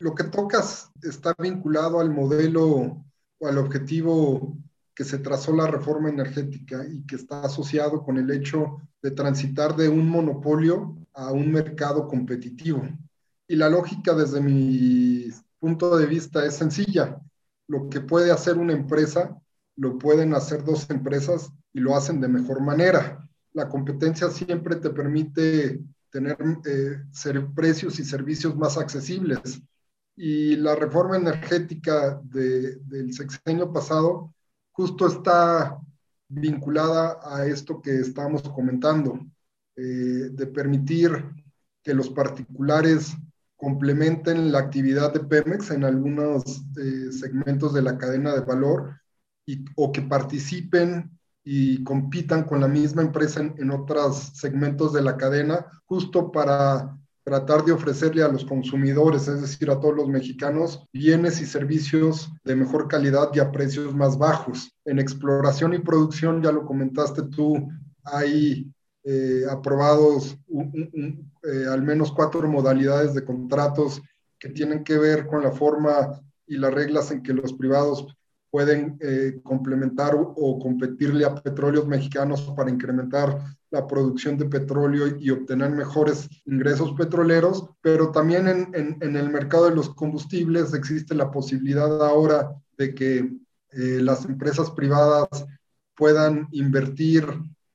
Lo 0.00 0.14
que 0.14 0.24
tocas 0.24 0.90
está 1.02 1.34
vinculado 1.38 2.00
al 2.00 2.10
modelo 2.10 3.04
o 3.38 3.46
al 3.46 3.58
objetivo 3.58 4.58
que 4.94 5.04
se 5.04 5.18
trazó 5.18 5.54
la 5.54 5.66
reforma 5.66 6.08
energética 6.08 6.84
y 6.86 7.06
que 7.06 7.16
está 7.16 7.42
asociado 7.42 8.02
con 8.02 8.16
el 8.16 8.30
hecho 8.30 8.78
de 9.02 9.10
transitar 9.10 9.76
de 9.76 9.88
un 9.88 10.08
monopolio 10.08 10.96
a 11.12 11.32
un 11.32 11.52
mercado 11.52 12.08
competitivo. 12.08 12.82
Y 13.46 13.56
la 13.56 13.68
lógica 13.68 14.14
desde 14.14 14.40
mi 14.40 15.28
punto 15.58 15.96
de 15.96 16.06
vista 16.06 16.44
es 16.44 16.54
sencilla. 16.54 17.20
Lo 17.68 17.88
que 17.88 18.00
puede 18.00 18.30
hacer 18.30 18.56
una 18.56 18.72
empresa, 18.72 19.38
lo 19.76 19.98
pueden 19.98 20.34
hacer 20.34 20.64
dos 20.64 20.88
empresas 20.90 21.50
y 21.72 21.80
lo 21.80 21.94
hacen 21.94 22.20
de 22.20 22.28
mejor 22.28 22.62
manera. 22.62 23.28
La 23.52 23.68
competencia 23.68 24.30
siempre 24.30 24.76
te 24.76 24.90
permite 24.90 25.80
tener 26.16 26.38
eh, 26.64 27.02
ser 27.12 27.46
precios 27.54 27.98
y 27.98 28.04
servicios 28.04 28.56
más 28.56 28.78
accesibles. 28.78 29.60
Y 30.16 30.56
la 30.56 30.74
reforma 30.74 31.16
energética 31.16 32.18
de, 32.24 32.76
del 32.76 33.12
sexenio 33.12 33.70
pasado 33.70 34.34
justo 34.72 35.06
está 35.06 35.78
vinculada 36.28 37.20
a 37.22 37.46
esto 37.46 37.82
que 37.82 38.00
estábamos 38.00 38.42
comentando, 38.42 39.20
eh, 39.76 40.30
de 40.32 40.46
permitir 40.46 41.10
que 41.82 41.92
los 41.92 42.08
particulares 42.08 43.14
complementen 43.56 44.50
la 44.52 44.60
actividad 44.60 45.12
de 45.12 45.20
Pemex 45.20 45.70
en 45.70 45.84
algunos 45.84 46.44
eh, 46.78 47.12
segmentos 47.12 47.74
de 47.74 47.82
la 47.82 47.98
cadena 47.98 48.34
de 48.34 48.40
valor 48.40 49.00
y, 49.44 49.64
o 49.76 49.92
que 49.92 50.02
participen 50.02 51.15
y 51.48 51.84
compitan 51.84 52.42
con 52.42 52.60
la 52.60 52.66
misma 52.66 53.02
empresa 53.02 53.40
en, 53.40 53.70
otros 53.70 54.32
segmentos 54.34 54.92
de 54.92 55.00
la 55.00 55.16
cadena, 55.16 55.64
justo 55.84 56.32
para 56.32 56.98
tratar 57.22 57.64
de 57.64 57.70
ofrecerle 57.70 58.24
a 58.24 58.28
los 58.28 58.44
consumidores, 58.44 59.28
es 59.28 59.42
decir, 59.42 59.70
a 59.70 59.78
todos 59.78 59.94
los 59.94 60.08
mexicanos, 60.08 60.84
bienes 60.92 61.40
y 61.40 61.46
servicios 61.46 62.32
de 62.42 62.56
mejor 62.56 62.88
calidad 62.88 63.30
y 63.32 63.38
a 63.38 63.52
precios 63.52 63.94
más 63.94 64.18
bajos. 64.18 64.72
En 64.84 64.98
exploración 64.98 65.72
y 65.72 65.78
producción, 65.78 66.42
ya 66.42 66.50
lo 66.50 66.66
comentaste 66.66 67.22
tú, 67.22 67.68
hay 68.02 68.68
eh, 69.04 69.44
aprobados 69.48 70.36
eh, 70.48 71.66
al 71.70 71.82
menos 71.82 72.10
cuatro 72.10 72.48
modalidades 72.48 73.14
de 73.14 73.24
contratos 73.24 74.02
que 74.36 74.48
tienen 74.48 74.82
que 74.82 74.98
ver 74.98 75.28
con 75.28 75.44
la 75.44 75.52
forma 75.52 76.20
y 76.44 76.56
las 76.56 76.74
reglas 76.74 77.12
en 77.12 77.22
que 77.22 77.32
los 77.32 77.52
privados 77.52 78.04
pueden 78.56 78.96
eh, 79.00 79.38
complementar 79.42 80.14
o, 80.16 80.58
competirle 80.58 81.26
a 81.26 81.34
petróleos 81.34 81.86
mexicanos 81.86 82.40
para 82.56 82.70
incrementar 82.70 83.38
la 83.70 83.86
producción 83.86 84.38
de 84.38 84.46
petróleo 84.46 85.14
y, 85.20 85.28
obtener 85.28 85.72
mejores 85.72 86.26
ingresos 86.46 86.94
petroleros, 86.96 87.68
pero 87.82 88.12
también 88.12 88.48
en, 88.48 89.16
el 89.16 89.28
mercado 89.28 89.66
de 89.68 89.74
los 89.74 89.90
combustibles 89.90 90.72
existe 90.72 91.14
la 91.14 91.30
posibilidad 91.30 92.02
ahora 92.02 92.50
de 92.78 92.94
que 92.94 93.30
eh, 93.72 94.00
las 94.00 94.24
empresas 94.24 94.70
privadas 94.70 95.28
puedan 95.94 96.48
invertir 96.52 97.26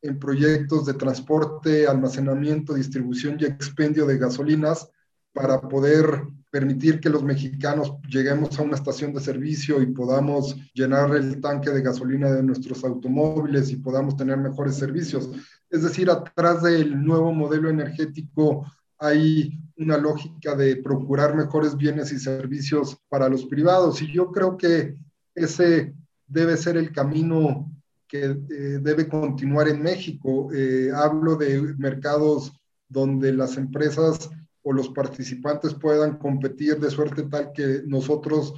en 0.01 0.17
proyectos 0.17 0.87
de 0.87 0.95
transporte, 0.95 1.85
almacenamiento, 1.85 2.73
distribución 2.73 3.37
y 3.39 3.45
expendio 3.45 4.07
de 4.07 4.17
gasolinas 4.17 4.89
para 5.31 5.61
poder 5.61 6.23
permitir 6.51 6.99
que 6.99 7.09
los 7.09 7.23
mexicanos 7.23 7.93
lleguemos 8.09 8.59
a 8.59 8.61
una 8.61 8.75
estación 8.75 9.13
de 9.13 9.21
servicio 9.21 9.81
y 9.81 9.87
podamos 9.87 10.57
llenar 10.73 11.15
el 11.15 11.39
tanque 11.39 11.69
de 11.71 11.81
gasolina 11.81 12.29
de 12.29 12.43
nuestros 12.43 12.83
automóviles 12.83 13.71
y 13.71 13.77
podamos 13.77 14.17
tener 14.17 14.37
mejores 14.37 14.75
servicios. 14.75 15.29
Es 15.69 15.81
decir, 15.81 16.09
atrás 16.09 16.61
del 16.61 17.03
nuevo 17.03 17.31
modelo 17.31 17.69
energético 17.69 18.69
hay 18.99 19.57
una 19.77 19.97
lógica 19.97 20.53
de 20.53 20.75
procurar 20.75 21.35
mejores 21.35 21.75
bienes 21.77 22.11
y 22.11 22.19
servicios 22.19 22.97
para 23.07 23.29
los 23.29 23.45
privados. 23.45 24.01
Y 24.01 24.11
yo 24.11 24.29
creo 24.29 24.57
que 24.57 24.97
ese 25.33 25.95
debe 26.27 26.57
ser 26.57 26.75
el 26.75 26.91
camino 26.91 27.71
que 28.09 28.25
eh, 28.25 28.79
debe 28.81 29.07
continuar 29.07 29.69
en 29.69 29.81
México. 29.81 30.49
Eh, 30.53 30.91
hablo 30.93 31.37
de 31.37 31.73
mercados 31.77 32.51
donde 32.89 33.31
las 33.31 33.55
empresas 33.55 34.29
o 34.63 34.73
los 34.73 34.89
participantes 34.89 35.73
puedan 35.73 36.17
competir 36.17 36.79
de 36.79 36.89
suerte 36.89 37.23
tal 37.23 37.51
que 37.53 37.83
nosotros 37.85 38.53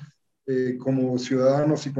eh, 0.45 0.77
como 0.77 1.17
ciudadanos 1.17 1.87
y 1.87 1.93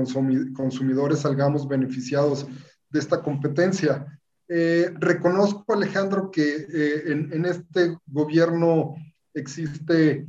consumidores 0.53 1.19
salgamos 1.19 1.67
beneficiados 1.67 2.45
de 2.89 2.99
esta 2.99 3.21
competencia. 3.21 4.05
reconozco, 4.47 5.73
Alejandro, 5.73 6.29
que 6.29 6.67
en, 7.07 7.31
en, 7.33 7.45
este 7.45 7.97
gobierno 8.05 8.95
existe 9.33 10.27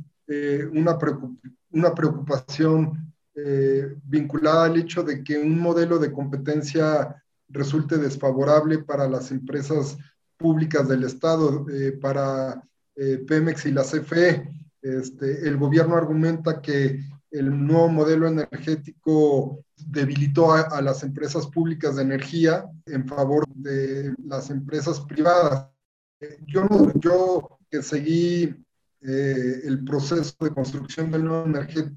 una, 0.71 0.97
una 1.71 1.93
preocupación 1.93 3.05
eh, 3.37 3.97
vinculada 4.05 4.63
al 4.63 4.77
hecho 4.77 5.03
de 5.03 5.21
que 5.21 5.37
un 5.37 5.59
modelo 5.59 5.99
de 5.99 6.09
competencia 6.09 7.21
resulte 7.49 7.97
desfavorable 7.97 8.77
para 8.77 9.09
las 9.09 9.29
empresas 9.29 9.97
públicas 10.37 10.87
del 10.87 11.03
Estado, 11.03 11.65
eh, 11.69 11.91
para 11.91 12.63
eh, 12.95 13.23
Pemex 13.27 13.65
y 13.65 13.71
la 13.71 13.83
CFE. 13.83 14.49
Este, 14.81 15.47
el 15.47 15.57
gobierno 15.57 15.95
argumenta 15.95 16.61
que 16.61 16.99
el 17.31 17.65
nuevo 17.65 17.89
modelo 17.89 18.27
energético 18.27 19.63
debilitó 19.75 20.53
a, 20.53 20.61
a, 20.61 20.81
las 20.81 21.03
empresas 21.03 21.47
públicas 21.47 21.95
de 21.95 22.03
energía 22.03 22.65
en 22.85 23.07
favor 23.07 23.45
de 23.55 24.13
las 24.23 24.49
empresas 24.49 25.01
privadas. 25.01 25.69
Yo, 26.47 26.67
yo 26.95 27.57
que 27.69 27.81
seguí 27.81 28.55
eh, 29.07 29.61
el 29.65 29.83
proceso 29.83 30.33
de 30.39 30.49
construcción 30.49 31.11
del 31.11 31.25
nuevo, 31.25 31.45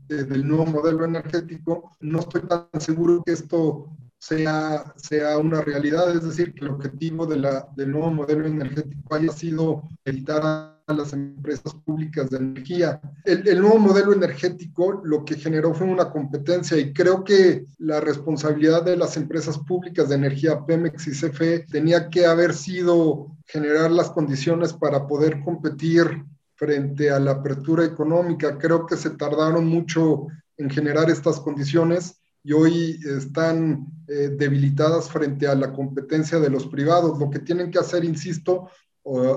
del 0.09 0.47
nuevo 0.47 0.67
modelo 0.67 1.07
energético, 1.07 1.97
no 2.01 2.21
estoy 2.21 2.43
tan 2.43 2.69
seguro 2.81 3.23
que 3.25 3.33
esto 3.33 3.97
sea, 4.19 4.93
sea 4.97 5.39
una 5.39 5.63
realidad, 5.63 6.15
es 6.15 6.25
decir, 6.25 6.53
que 6.53 6.67
el 6.67 6.73
objetivo 6.73 7.25
de 7.27 7.37
la, 7.37 7.67
del 7.77 7.93
nuevo 7.93 8.11
modelo 8.11 8.47
energético 8.47 9.15
haya 9.15 9.33
sido 9.33 9.89
evitar 10.05 10.78
a 10.89 10.95
las 10.95 11.13
empresas 11.13 11.75
públicas 11.85 12.31
de 12.31 12.39
energía. 12.39 13.01
El, 13.25 13.47
el, 13.47 13.61
nuevo 13.61 13.79
modelo 13.79 14.13
energético 14.15 15.03
lo 15.05 15.23
que 15.25 15.37
generó 15.37 15.75
fue 15.75 15.87
una 15.87 16.11
competencia 16.11 16.79
y 16.79 16.95
creo 16.95 17.23
que 17.23 17.67
la 17.79 18.01
responsabilidad 18.01 18.83
de 18.85 18.97
las 18.97 19.17
empresas 19.19 19.59
públicas 19.59 20.09
de 20.09 20.15
energía, 20.15 20.65
Pemex 20.65 21.07
y 21.07 21.11
CFE, 21.11 21.67
tenía 21.71 22.09
que 22.09 22.25
haber 22.25 22.55
sido 22.55 23.37
generar 23.47 23.91
las 23.91 24.11
condiciones 24.11 24.73
para 24.73 25.07
poder 25.07 25.43
competir 25.45 26.25
frente 26.57 27.11
a 27.11 27.21
la 27.21 27.33
apertura 27.33 27.85
económica. 27.85 28.57
Creo 28.57 28.87
que 28.87 28.97
se 28.97 29.11
tardaron 29.11 29.67
mucho 29.67 30.27
en 30.57 30.71
generar 30.71 31.11
estas 31.11 31.39
condiciones 31.39 32.21
y 32.43 32.53
hoy 32.55 32.99
están 33.05 33.87
eh, 34.09 34.31
debilitadas 34.37 35.11
frente 35.11 35.47
a 35.47 35.55
la 35.55 35.71
competencia 35.73 36.41
de 36.41 36.49
los 36.49 36.67
privados. 36.67 37.19
Lo 37.19 37.29
que 37.29 37.41
tienen 37.41 37.71
que 37.71 37.79
hacer, 37.79 38.05
insisto, 38.05 38.71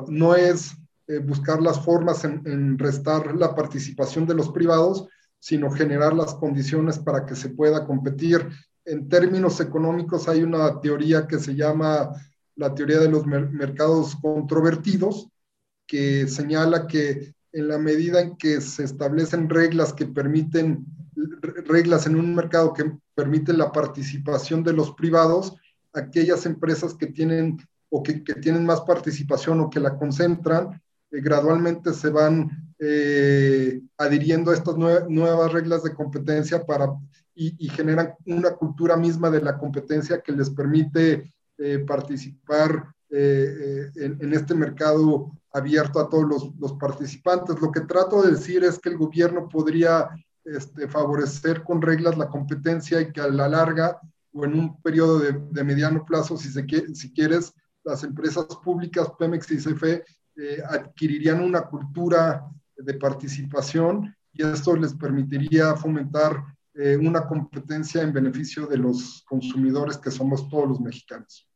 no 0.08 0.36
es 0.36 0.76
eh, 1.08 1.20
buscar 1.20 1.62
las 1.62 1.84
formas 1.84 2.24
en, 2.24 2.42
en, 2.46 2.78
restar 2.78 3.36
la 3.36 3.56
participación 3.56 4.26
de 4.26 4.36
los 4.36 4.52
privados, 4.52 5.08
sino 5.40 5.72
generar 5.72 6.14
las 6.14 6.36
condiciones 6.36 7.00
para 7.00 7.26
que 7.26 7.36
se 7.36 7.50
pueda 7.50 7.86
competir. 7.86 8.48
En 8.86 9.10
términos 9.10 9.60
económicos 9.60 10.28
hay 10.28 10.44
una 10.44 10.80
teoría 10.80 11.28
que 11.28 11.40
se 11.40 11.56
llama 11.56 12.12
la 12.56 12.74
teoría 12.76 13.00
de 13.00 13.10
los 13.10 13.26
mer 13.26 13.50
mercados 13.50 14.16
controvertidos, 14.22 15.30
que 15.88 16.28
señala 16.28 16.88
que 16.88 17.34
en 17.54 17.68
la 17.68 17.78
medida 17.78 18.22
en 18.22 18.38
que 18.38 18.62
se 18.62 18.84
establecen 18.84 19.50
reglas 19.50 19.94
que 19.94 20.06
permiten, 20.06 20.86
reglas 21.66 22.06
en 22.06 22.16
un 22.16 22.34
mercado 22.34 22.74
que 22.74 22.92
permiten 23.16 23.58
la 23.58 23.72
participación 23.72 24.64
de 24.64 24.74
los 24.74 24.94
privados, 24.94 25.56
aquellas 25.94 26.46
empresas 26.46 26.94
que 26.94 27.08
tienen 27.08 27.58
o 27.90 28.02
que, 28.04 28.24
que 28.24 28.36
tienen 28.36 28.66
más 28.66 28.82
participación 28.82 29.60
o 29.60 29.70
que 29.70 29.82
la 29.82 29.98
concentran, 29.98 30.82
gradualmente 31.12 31.93
se 31.93 32.10
van 32.10 32.74
eh, 32.80 33.82
adhiriendo 33.97 34.52
a 34.52 34.56
estas 34.56 34.78
nuevas 34.78 35.52
reglas 35.52 35.84
de 35.84 35.93
competencia 35.93 36.65
para, 36.65 36.93
y, 37.36 37.67
generan 37.69 38.15
una 38.26 38.52
cultura 38.52 38.95
misma 38.95 39.30
de 39.30 39.41
la 39.41 39.58
competencia 39.58 40.21
que 40.21 40.32
les 40.32 40.50
permite 40.50 41.34
eh, 41.58 41.80
participar 41.80 42.93
en, 43.10 44.34
este 44.34 44.56
mercado 44.56 45.32
abierto 45.52 46.00
a 46.00 46.10
todos 46.10 46.50
los, 46.58 46.74
participantes. 46.74 47.60
Lo 47.60 47.71
que 47.71 47.82
trato 47.82 48.21
de 48.21 48.32
decir 48.32 48.63
es 48.63 48.80
que 48.80 48.88
el 48.88 48.97
gobierno 48.97 49.50
podría 49.50 50.10
este, 50.45 50.88
favorecer 50.88 51.63
con 51.63 51.82
reglas 51.82 52.17
la 52.17 52.30
competencia 52.30 53.02
y 53.02 53.12
que 53.12 53.19
a 53.19 53.28
la 53.28 53.50
larga 53.50 54.00
o 54.34 54.45
en 54.45 54.58
un 54.58 54.82
periodo 54.82 55.19
de, 55.19 55.34
de 55.34 55.63
mediano 55.63 56.06
plazo, 56.06 56.38
si, 56.38 56.50
se 56.50 56.65
si 56.95 57.13
quieres, 57.13 57.54
las 57.84 58.04
empresas 58.04 58.45
públicas, 58.63 59.12
Pemex 59.17 59.52
y 59.52 59.58
CFE, 59.58 60.04
eh, 60.36 60.62
adquirirían 60.67 61.41
una 61.41 61.62
cultura 61.63 62.50
de 62.76 62.94
participación 62.96 64.15
y 64.34 64.44
esto 64.44 64.76
les 64.76 64.94
permitiría 64.94 65.76
fomentar 65.76 66.44
eh, 66.74 66.98
una 66.98 67.28
competencia 67.28 68.02
en 68.02 68.13
beneficio 68.13 68.65
de 68.65 68.78
los 68.78 69.24
consumidores 69.28 69.98
que 69.98 70.10
somos 70.10 70.48
todos 70.50 70.70
los 70.70 70.80
mexicanos. 70.80 71.48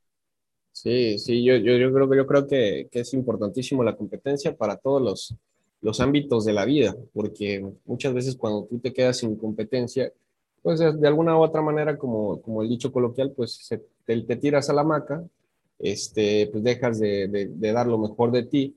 Sí, 0.72 1.18
sí, 1.20 1.44
yo, 1.44 1.56
yo, 1.56 1.78
yo 1.78 1.94
creo, 1.94 2.14
yo 2.14 2.28
creo 2.28 2.48
que, 2.48 2.90
que, 2.92 3.00
es 3.00 3.14
importantísimo 3.14 3.82
la 3.82 3.96
competencia 3.96 4.56
para 4.58 4.76
todos 4.76 5.02
los, 5.02 5.36
los 5.80 6.02
ámbitos 6.02 6.44
de 6.44 6.52
la 6.52 6.66
vida, 6.66 6.94
porque 7.14 7.66
muchas 7.86 8.14
veces 8.14 8.36
cuando 8.36 8.66
tú 8.66 8.80
te 8.80 8.92
quedas 8.92 9.20
sin 9.20 9.38
competencia, 9.38 10.12
pues 10.62 10.80
de 10.80 11.08
alguna 11.08 11.38
u 11.38 11.44
otra 11.44 11.62
manera, 11.62 11.98
como, 11.98 12.42
como 12.42 12.62
el 12.62 12.70
dicho 12.70 12.92
coloquial, 12.92 13.32
pues 13.32 13.56
se, 13.56 13.86
te, 14.04 14.22
te, 14.24 14.36
tiras 14.36 14.70
a 14.70 14.74
la 14.74 14.84
maca, 14.84 15.24
este, 15.80 16.50
pues 16.52 16.64
dejas 16.64 17.00
de, 17.00 17.28
de, 17.28 17.72
dar 17.72 17.88
lo 17.88 17.98
mejor 17.98 18.32
de 18.32 18.44
ti. 18.44 18.76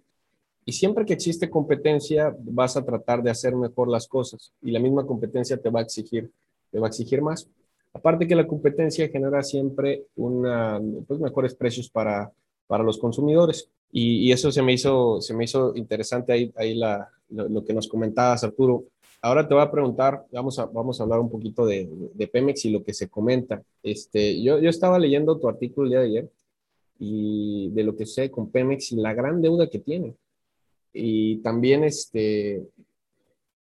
Y 0.64 0.72
siempre 0.72 1.04
que 1.04 1.14
existe 1.14 1.48
competencia, 1.48 2.34
vas 2.38 2.76
a 2.76 2.84
tratar 2.84 3.22
de 3.22 3.30
hacer 3.30 3.56
mejor 3.56 3.88
las 3.88 4.06
cosas 4.06 4.52
y 4.62 4.70
la 4.70 4.80
misma 4.80 5.06
competencia 5.06 5.56
te 5.56 5.70
va 5.70 5.80
a 5.80 5.82
exigir, 5.82 6.30
te 6.70 6.78
va 6.78 6.86
a 6.86 6.90
exigir 6.90 7.22
más. 7.22 7.48
Aparte 7.94 8.26
que 8.26 8.36
la 8.36 8.46
competencia 8.46 9.08
genera 9.08 9.42
siempre 9.42 10.04
una, 10.16 10.80
pues, 11.06 11.20
mejores 11.20 11.54
precios 11.54 11.88
para, 11.88 12.30
para 12.66 12.84
los 12.84 12.98
consumidores. 12.98 13.70
Y, 13.90 14.30
eso 14.30 14.52
se 14.52 14.60
me 14.60 14.74
hizo, 14.74 15.22
se 15.22 15.34
me 15.34 15.44
hizo 15.44 15.74
interesante 15.74 16.32
ahí, 16.32 16.52
ahí 16.56 16.78
lo, 17.30 17.64
que 17.64 17.72
nos 17.72 17.88
comentabas, 17.88 18.44
Arturo. 18.44 18.84
Ahora 19.22 19.48
te 19.48 19.54
voy 19.54 19.62
a 19.62 19.70
preguntar, 19.70 20.26
vamos 20.30 20.58
a, 20.58 20.66
vamos 20.66 21.00
a 21.00 21.04
hablar 21.04 21.18
un 21.18 21.30
poquito 21.30 21.64
de, 21.64 21.88
de 22.12 22.26
Pemex 22.28 22.66
y 22.66 22.70
lo 22.70 22.84
que 22.84 22.92
se 22.92 23.08
comenta. 23.08 23.62
Este, 23.82 24.40
yo, 24.42 24.58
yo 24.58 24.68
estaba 24.68 24.98
leyendo 24.98 25.38
tu 25.38 25.48
artículo 25.48 25.86
el 25.86 25.90
día 25.90 26.00
de 26.00 26.06
ayer 26.06 26.30
y 26.98 27.70
de 27.70 27.82
lo 27.84 27.96
que 27.96 28.06
sé 28.06 28.30
con 28.30 28.50
Pemex 28.50 28.92
y 28.92 28.96
la 28.96 29.14
gran 29.14 29.40
deuda 29.40 29.68
que 29.68 29.78
tiene. 29.78 30.14
Y 30.92 31.38
también 31.38 31.84
este, 31.84 32.66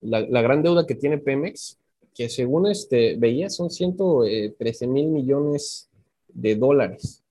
la, 0.01 0.21
la 0.21 0.43
gran 0.43 0.63
deuda 0.63 0.87
que 0.87 0.95
tiene 0.95 1.19
Pemex 1.19 1.79
que 2.15 2.29
según 2.29 2.69
este, 2.69 3.17
veía 3.17 3.51
son 3.51 3.71
113 3.71 4.87
mil 4.87 5.09
millones 5.09 5.91
de 6.29 6.55
dólares. 6.55 7.23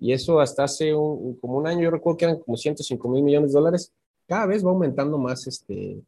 Y 0.00 0.12
eso 0.12 0.40
hasta 0.40 0.64
hace 0.64 0.92
un, 0.92 1.36
como 1.36 1.56
un 1.56 1.66
año, 1.66 1.82
yo 1.82 1.90
recuerdo 1.90 2.18
que 2.18 2.24
eran 2.24 2.38
como 2.40 2.56
105 2.56 3.08
mil 3.08 3.22
millones 3.22 3.52
de 3.52 3.58
dólares. 3.58 3.92
Cada 4.26 4.46
vez 4.46 4.64
va 4.66 4.70
aumentando 4.70 5.18
más 5.18 5.46
este, 5.46 6.00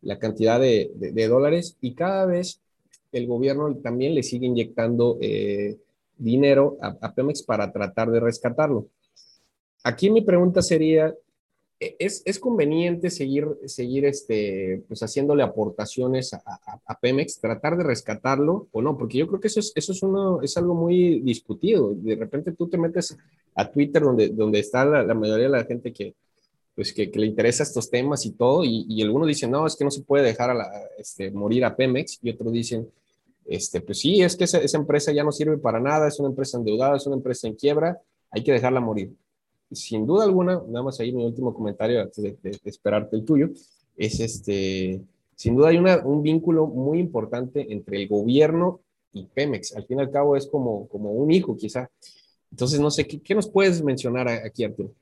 la 0.00 0.18
cantidad 0.18 0.60
de, 0.60 0.92
de, 0.94 1.12
de 1.12 1.28
dólares 1.28 1.76
y 1.80 1.94
cada 1.94 2.24
vez 2.24 2.60
el 3.10 3.26
gobierno 3.26 3.74
también 3.76 4.14
le 4.14 4.22
sigue 4.22 4.46
inyectando 4.46 5.18
eh, 5.20 5.76
dinero 6.16 6.76
a, 6.80 6.96
a 7.00 7.14
Pemex 7.14 7.42
para 7.42 7.72
tratar 7.72 8.10
de 8.10 8.20
rescatarlo. 8.20 8.88
Aquí 9.84 10.10
mi 10.10 10.22
pregunta 10.22 10.62
sería, 10.62 11.14
es, 11.98 12.22
es, 12.24 12.38
conveniente 12.38 13.10
seguir, 13.10 13.48
seguir 13.66 14.04
este, 14.04 14.84
pues 14.86 15.02
haciéndole 15.02 15.42
aportaciones 15.42 16.32
a, 16.34 16.42
a, 16.46 16.80
a, 16.86 17.00
Pemex, 17.00 17.40
tratar 17.40 17.76
de 17.76 17.84
rescatarlo 17.84 18.68
o 18.70 18.82
no, 18.82 18.96
porque 18.96 19.18
yo 19.18 19.26
creo 19.26 19.40
que 19.40 19.48
eso 19.48 19.60
es, 19.60 19.72
eso 19.74 19.92
es, 19.92 20.02
uno, 20.02 20.40
es 20.42 20.56
algo 20.56 20.74
muy 20.74 21.20
discutido. 21.20 21.92
De 21.94 22.14
repente 22.14 22.52
tú 22.52 22.68
te 22.68 22.78
metes 22.78 23.16
a 23.54 23.70
Twitter 23.70 24.02
donde, 24.02 24.28
donde 24.28 24.60
está 24.60 24.84
la, 24.84 25.02
la 25.02 25.14
mayoría 25.14 25.46
de 25.46 25.58
la 25.58 25.64
gente 25.64 25.92
que, 25.92 26.14
pues 26.74 26.92
que, 26.92 27.10
que, 27.10 27.18
le 27.18 27.26
interesa 27.26 27.64
estos 27.64 27.90
temas 27.90 28.24
y 28.24 28.32
todo, 28.32 28.64
y, 28.64 28.86
y 28.88 29.02
algunos 29.02 29.28
dicen, 29.28 29.50
no, 29.50 29.66
es 29.66 29.76
que 29.76 29.84
no 29.84 29.90
se 29.90 30.02
puede 30.02 30.24
dejar 30.24 30.50
a 30.50 30.54
la, 30.54 30.70
este, 30.98 31.30
morir 31.30 31.64
a 31.64 31.76
Pemex, 31.76 32.18
y 32.22 32.30
otros 32.30 32.52
dicen, 32.52 32.88
este, 33.46 33.80
pues 33.80 33.98
sí, 33.98 34.22
es 34.22 34.36
que 34.36 34.44
esa, 34.44 34.58
esa 34.58 34.78
empresa 34.78 35.12
ya 35.12 35.24
no 35.24 35.32
sirve 35.32 35.58
para 35.58 35.80
nada, 35.80 36.08
es 36.08 36.18
una 36.18 36.28
empresa 36.28 36.58
endeudada, 36.58 36.96
es 36.96 37.06
una 37.06 37.16
empresa 37.16 37.48
en 37.48 37.54
quiebra, 37.54 38.00
hay 38.30 38.42
que 38.42 38.52
dejarla 38.52 38.80
morir 38.80 39.14
sin 39.74 40.06
duda 40.06 40.24
alguna, 40.24 40.62
nada 40.68 40.84
más 40.84 41.00
ahí 41.00 41.12
mi 41.12 41.24
último 41.24 41.54
comentario 41.54 42.00
antes 42.00 42.22
de, 42.22 42.36
de, 42.42 42.50
de 42.50 42.70
esperarte 42.70 43.16
el 43.16 43.24
tuyo, 43.24 43.50
es 43.96 44.20
este, 44.20 45.02
sin 45.34 45.56
duda 45.56 45.68
hay 45.68 45.78
una, 45.78 45.98
un 46.04 46.22
vínculo 46.22 46.66
muy 46.66 46.98
importante 46.98 47.72
entre 47.72 48.02
el 48.02 48.08
gobierno 48.08 48.80
y 49.12 49.26
Pemex. 49.26 49.76
Al 49.76 49.86
fin 49.86 49.98
y 49.98 50.02
al 50.02 50.10
cabo 50.10 50.36
es 50.36 50.46
como, 50.46 50.88
como 50.88 51.12
un 51.12 51.30
hijo 51.30 51.56
quizá. 51.56 51.90
Entonces, 52.50 52.80
no 52.80 52.90
sé, 52.90 53.06
¿qué, 53.06 53.20
qué 53.20 53.34
nos 53.34 53.48
puedes 53.48 53.82
mencionar 53.82 54.28
aquí, 54.28 54.64
Arturo? 54.64 54.92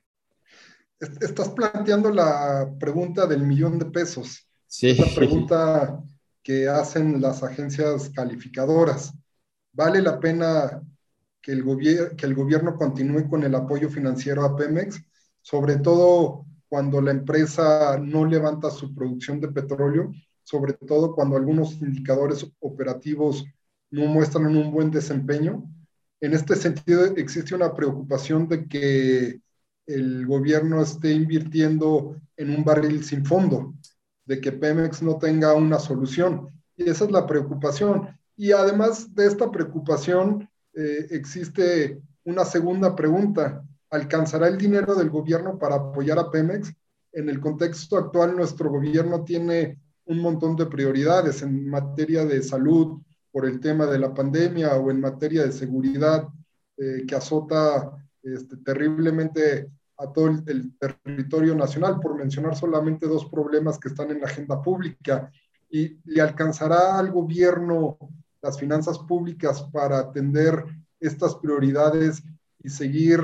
estás 0.99 1.49
planteando 1.49 2.11
la 2.11 2.71
pregunta 2.79 3.25
del 3.25 3.43
millón 3.43 3.79
de 3.79 3.85
pesos. 3.85 4.47
Sí. 4.67 4.93
La 4.93 5.07
pregunta 5.15 6.03
que 6.43 6.67
hacen 6.67 7.21
las 7.21 7.43
agencias 7.43 8.09
calificadoras. 8.09 9.13
¿Vale 9.73 10.01
la 10.01 10.19
pena 10.19 10.81
que 11.41 11.51
el, 11.53 11.63
que 12.17 12.25
el 12.25 12.35
gobierno 12.35 12.75
continúe 12.75 13.29
con 13.29 13.43
el 13.43 13.55
apoyo 13.55 13.89
financiero 13.89 14.43
a 14.43 14.55
Pemex? 14.55 15.03
Sobre 15.41 15.77
todo 15.77 16.45
cuando 16.67 17.01
la 17.01 17.11
empresa 17.11 17.97
no 17.97 18.25
levanta 18.25 18.69
su 18.71 18.93
producción 18.93 19.41
de 19.41 19.49
petróleo, 19.49 20.13
sobre 20.43 20.73
todo 20.73 21.13
cuando 21.13 21.35
algunos 21.35 21.81
indicadores 21.81 22.45
operativos 22.59 23.45
no 23.89 24.05
muestran 24.05 24.55
un 24.55 24.71
buen 24.71 24.89
desempeño. 24.89 25.63
En 26.21 26.33
este 26.33 26.55
sentido, 26.55 27.05
existe 27.17 27.55
una 27.55 27.73
preocupación 27.73 28.47
de 28.47 28.67
que 28.67 29.41
el 29.85 30.25
gobierno 30.25 30.81
esté 30.81 31.11
invirtiendo 31.11 32.15
en 32.37 32.55
un 32.55 32.63
barril 32.63 33.03
sin 33.03 33.25
fondo, 33.25 33.73
de 34.25 34.39
que 34.39 34.51
Pemex 34.51 35.01
no 35.01 35.17
tenga 35.17 35.53
una 35.53 35.79
solución. 35.79 36.49
Y 36.75 36.89
esa 36.89 37.05
es 37.05 37.11
la 37.11 37.25
preocupación. 37.25 38.17
Y 38.35 38.51
además 38.51 39.13
de 39.13 39.27
esta 39.27 39.51
preocupación, 39.51 40.49
eh, 40.73 41.07
existe 41.11 42.01
una 42.23 42.45
segunda 42.45 42.95
pregunta. 42.95 43.63
¿Alcanzará 43.89 44.47
el 44.47 44.57
dinero 44.57 44.95
del 44.95 45.09
gobierno 45.09 45.59
para 45.59 45.75
apoyar 45.75 46.17
a 46.19 46.31
Pemex? 46.31 46.73
En 47.11 47.29
el 47.29 47.39
contexto 47.39 47.97
actual, 47.97 48.35
nuestro 48.35 48.69
gobierno 48.69 49.23
tiene 49.23 49.79
un 50.05 50.19
montón 50.19 50.55
de 50.55 50.65
prioridades 50.65 51.41
en 51.41 51.69
materia 51.69 52.25
de 52.25 52.41
salud 52.41 53.01
por 53.31 53.45
el 53.45 53.59
tema 53.59 53.85
de 53.85 53.99
la 53.99 54.13
pandemia 54.13 54.75
o 54.75 54.91
en 54.91 54.99
materia 54.99 55.43
de 55.43 55.51
seguridad 55.51 56.27
eh, 56.77 57.05
que 57.07 57.15
azota 57.15 57.91
este, 58.23 58.57
terriblemente 58.57 59.69
a 60.01 60.11
todo 60.11 60.27
el, 60.27 60.75
territorio 60.77 61.55
nacional, 61.55 61.99
por 61.99 62.15
mencionar 62.15 62.55
solamente 62.55 63.07
dos 63.07 63.25
problemas 63.25 63.77
que 63.77 63.89
están 63.89 64.09
en 64.11 64.19
la 64.19 64.27
agenda 64.27 64.61
pública. 64.61 65.31
¿Y 65.69 65.99
le 66.05 66.21
alcanzará 66.21 66.97
al 66.97 67.11
gobierno 67.11 67.97
las 68.41 68.59
finanzas 68.59 68.97
públicas 68.99 69.61
para 69.71 69.99
atender 69.99 70.65
estas 70.99 71.35
prioridades 71.35 72.23
y 72.63 72.69
seguir 72.69 73.21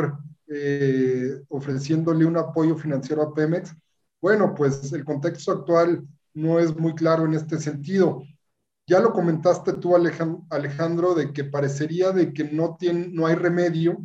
eh, 0.47 1.41
ofreciéndole 1.49 2.25
un 2.25 2.37
apoyo 2.37 2.75
financiero 2.75 3.23
a 3.23 3.33
Pemex? 3.33 3.75
Bueno, 4.21 4.53
pues 4.55 4.93
el 4.93 5.03
contexto 5.03 5.51
actual 5.51 6.07
no 6.33 6.59
es 6.59 6.75
muy 6.77 6.93
claro 6.93 7.25
en 7.25 7.33
este 7.33 7.59
sentido. 7.59 8.23
Ya 8.85 8.99
lo 8.99 9.11
comentaste 9.11 9.73
tú, 9.73 9.95
Alejandro, 9.95 11.15
de 11.15 11.33
que 11.33 11.43
parecería 11.43 12.11
de 12.11 12.31
que 12.31 12.45
no, 12.45 12.77
tiene, 12.79 13.09
no 13.09 13.25
hay 13.27 13.35
remedio 13.35 13.97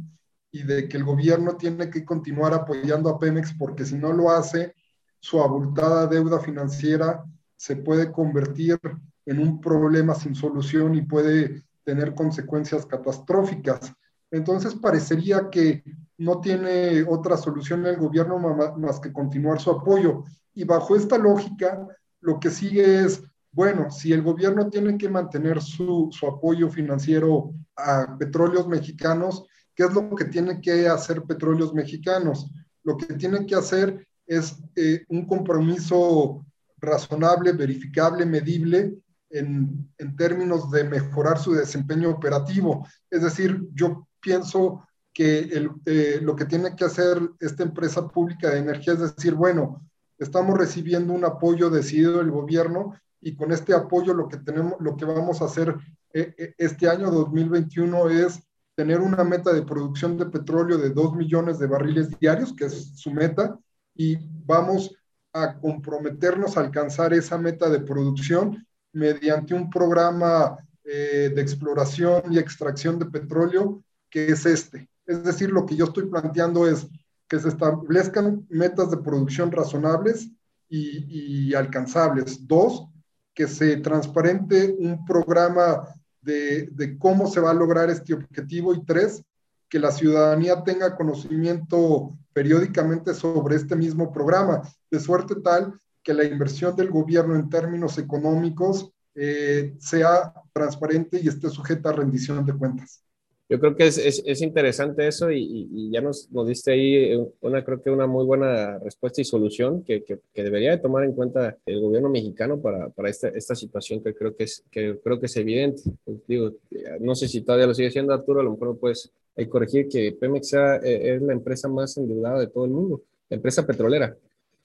y 0.52 0.62
de 0.62 0.86
que 0.86 0.98
el 0.98 1.04
gobierno 1.04 1.56
tiene 1.56 1.88
que 1.88 2.04
continuar 2.04 2.52
apoyando 2.52 3.08
a 3.08 3.18
Pemex 3.18 3.54
porque 3.58 3.86
si 3.86 3.96
no 3.96 4.12
lo 4.12 4.30
hace, 4.30 4.74
su 5.18 5.40
abultada 5.42 6.06
deuda 6.06 6.38
financiera 6.38 7.24
se 7.56 7.76
puede 7.76 8.12
convertir 8.12 8.78
en 9.24 9.38
un 9.38 9.60
problema 9.60 10.14
sin 10.14 10.34
solución 10.34 10.94
y 10.94 11.02
puede 11.02 11.62
tener 11.84 12.14
consecuencias 12.14 12.84
catastróficas. 12.84 13.92
Entonces 14.30 14.74
parecería 14.74 15.48
que 15.50 15.82
no 16.18 16.40
tiene 16.40 17.02
otra 17.02 17.36
solución 17.36 17.86
el 17.86 17.96
gobierno 17.96 18.38
más 18.76 19.00
que 19.00 19.12
continuar 19.12 19.60
su 19.60 19.70
apoyo. 19.70 20.24
Y 20.54 20.64
bajo 20.64 20.96
esta 20.96 21.16
lógica, 21.16 21.86
lo 22.20 22.38
que 22.38 22.50
sigue 22.50 23.04
es, 23.04 23.22
bueno, 23.52 23.90
si 23.90 24.12
el 24.12 24.22
gobierno 24.22 24.68
tiene 24.68 24.98
que 24.98 25.08
mantener 25.08 25.62
su, 25.62 26.08
su 26.10 26.26
apoyo 26.26 26.68
financiero 26.68 27.54
a 27.76 28.16
petróleos 28.18 28.68
mexicanos, 28.68 29.46
¿Qué 29.74 29.84
es 29.84 29.92
lo 29.92 30.14
que 30.14 30.26
tienen 30.26 30.60
que 30.60 30.88
hacer 30.88 31.22
petróleos 31.22 31.72
mexicanos? 31.72 32.50
Lo 32.84 32.96
que 32.96 33.14
tienen 33.14 33.46
que 33.46 33.54
hacer 33.54 34.06
es 34.26 34.56
eh, 34.76 35.04
un 35.08 35.26
compromiso 35.26 36.44
razonable, 36.78 37.52
verificable, 37.52 38.26
medible 38.26 38.94
en, 39.30 39.90
en, 39.98 40.16
términos 40.16 40.70
de 40.70 40.84
mejorar 40.84 41.38
su 41.38 41.52
desempeño 41.52 42.10
operativo. 42.10 42.86
Es 43.10 43.22
decir, 43.22 43.62
yo 43.72 44.08
pienso 44.20 44.86
que 45.12 45.40
el, 45.40 45.70
eh, 45.86 46.20
lo 46.22 46.34
que 46.34 46.46
tiene 46.46 46.74
que 46.74 46.84
hacer 46.84 47.18
esta 47.40 47.62
empresa 47.62 48.08
pública 48.08 48.50
de 48.50 48.58
energía 48.58 48.94
es 48.94 49.00
decir, 49.00 49.34
bueno, 49.34 49.86
estamos 50.18 50.58
recibiendo 50.58 51.12
un 51.12 51.24
apoyo 51.24 51.70
decidido 51.70 52.18
del 52.18 52.30
gobierno 52.30 52.94
y 53.20 53.36
con 53.36 53.52
este 53.52 53.74
apoyo 53.74 54.14
lo 54.14 54.28
que 54.28 54.38
tenemos, 54.38 54.74
lo 54.80 54.96
que 54.96 55.04
vamos 55.04 55.40
a 55.40 55.46
hacer 55.46 55.74
eh, 56.12 56.54
este 56.58 56.88
año 56.88 57.10
2021 57.10 58.10
es 58.10 58.42
tener 58.82 59.00
una 59.00 59.22
meta 59.22 59.52
de 59.52 59.62
producción 59.62 60.18
de 60.18 60.26
petróleo 60.26 60.76
de 60.76 60.90
2 60.90 61.14
millones 61.14 61.60
de 61.60 61.68
barriles 61.68 62.18
diarios, 62.18 62.52
que 62.52 62.64
es 62.64 62.98
su 62.98 63.12
meta, 63.12 63.56
y 63.94 64.16
vamos 64.44 64.92
a 65.32 65.56
comprometernos 65.60 66.56
a 66.56 66.62
alcanzar 66.62 67.14
esa 67.14 67.38
meta 67.38 67.70
de 67.70 67.78
producción 67.78 68.66
mediante 68.92 69.54
un 69.54 69.70
programa 69.70 70.56
eh, 70.82 71.30
de 71.32 71.40
exploración 71.40 72.24
y 72.32 72.38
extracción 72.38 72.98
de 72.98 73.06
petróleo 73.06 73.84
que 74.10 74.26
es 74.26 74.46
este. 74.46 74.90
Es 75.06 75.22
decir, 75.22 75.52
lo 75.52 75.64
que 75.64 75.76
yo 75.76 75.84
estoy 75.84 76.06
planteando 76.06 76.66
es 76.68 76.88
que 77.28 77.38
se 77.38 77.50
establezcan 77.50 78.44
metas 78.48 78.90
de 78.90 78.96
producción 78.96 79.52
razonables 79.52 80.28
y, 80.68 81.50
y 81.50 81.54
alcanzables. 81.54 82.48
Dos, 82.48 82.88
que 83.32 83.46
se 83.46 83.76
transparente 83.76 84.74
un 84.76 85.04
programa 85.04 85.86
de, 86.22 86.96
cómo 86.98 87.26
se 87.26 87.40
va 87.40 87.50
a 87.50 87.54
lograr 87.54 87.90
este 87.90 88.14
objetivo 88.14 88.74
y 88.74 88.84
tres, 88.84 89.22
que 89.68 89.78
la 89.78 89.90
ciudadanía 89.90 90.62
tenga 90.62 90.96
conocimiento 90.96 92.16
periódicamente 92.32 93.14
sobre 93.14 93.56
este 93.56 93.76
mismo 93.76 94.12
programa, 94.12 94.62
de 94.90 95.00
suerte 95.00 95.36
tal 95.36 95.78
que 96.02 96.14
la 96.14 96.24
inversión 96.24 96.74
del 96.74 96.90
gobierno 96.90 97.34
en 97.36 97.48
términos 97.48 97.98
económicos 97.98 98.90
eh, 99.14 99.74
sea 99.78 100.32
transparente 100.52 101.20
y 101.20 101.28
esté 101.28 101.48
sujeta 101.48 101.90
a 101.90 101.92
rendición 101.92 102.44
de 102.44 102.54
cuentas. 102.54 103.04
Yo 103.52 103.60
creo 103.60 103.76
que 103.76 103.86
es, 103.86 103.98
es, 103.98 104.22
es 104.24 104.40
interesante 104.40 105.06
eso 105.06 105.30
y, 105.30 105.68
y, 105.70 105.90
ya 105.90 106.00
nos, 106.00 106.32
nos, 106.32 106.48
diste 106.48 106.72
ahí 106.72 107.14
una, 107.42 107.62
creo 107.62 107.82
que 107.82 107.90
una 107.90 108.06
muy 108.06 108.24
buena 108.24 108.78
respuesta 108.78 109.20
y 109.20 109.26
solución 109.26 109.82
que, 109.82 110.02
que, 110.04 110.20
que 110.32 110.42
debería 110.42 110.70
de 110.70 110.78
tomar 110.78 111.04
en 111.04 111.12
cuenta 111.12 111.58
el 111.66 111.82
gobierno 111.82 112.08
mexicano 112.08 112.62
para, 112.62 112.88
para 112.88 113.10
esta, 113.10 113.28
esta 113.28 113.54
situación 113.54 114.02
que 114.02 114.14
creo 114.14 114.34
que 114.34 114.44
es, 114.44 114.64
que 114.70 114.98
creo 115.04 115.20
que 115.20 115.26
es 115.26 115.36
evidente. 115.36 115.82
Pues, 116.02 116.16
digo, 116.26 116.52
no 117.00 117.14
sé 117.14 117.28
si 117.28 117.42
todavía 117.42 117.66
lo 117.66 117.74
sigue 117.74 117.90
siendo 117.90 118.14
Arturo, 118.14 118.40
a 118.40 118.44
lo 118.44 118.52
mejor 118.52 118.78
puedes 118.78 119.12
hay 119.36 119.46
corregir 119.46 119.86
que 119.86 120.16
Pemex 120.18 120.48
sea, 120.48 120.76
eh, 120.76 121.16
es 121.16 121.20
la 121.20 121.34
empresa 121.34 121.68
más 121.68 121.94
endeudada 121.98 122.40
de 122.40 122.46
todo 122.46 122.64
el 122.64 122.70
mundo, 122.70 123.02
la 123.28 123.36
empresa 123.36 123.66
petrolera. 123.66 124.16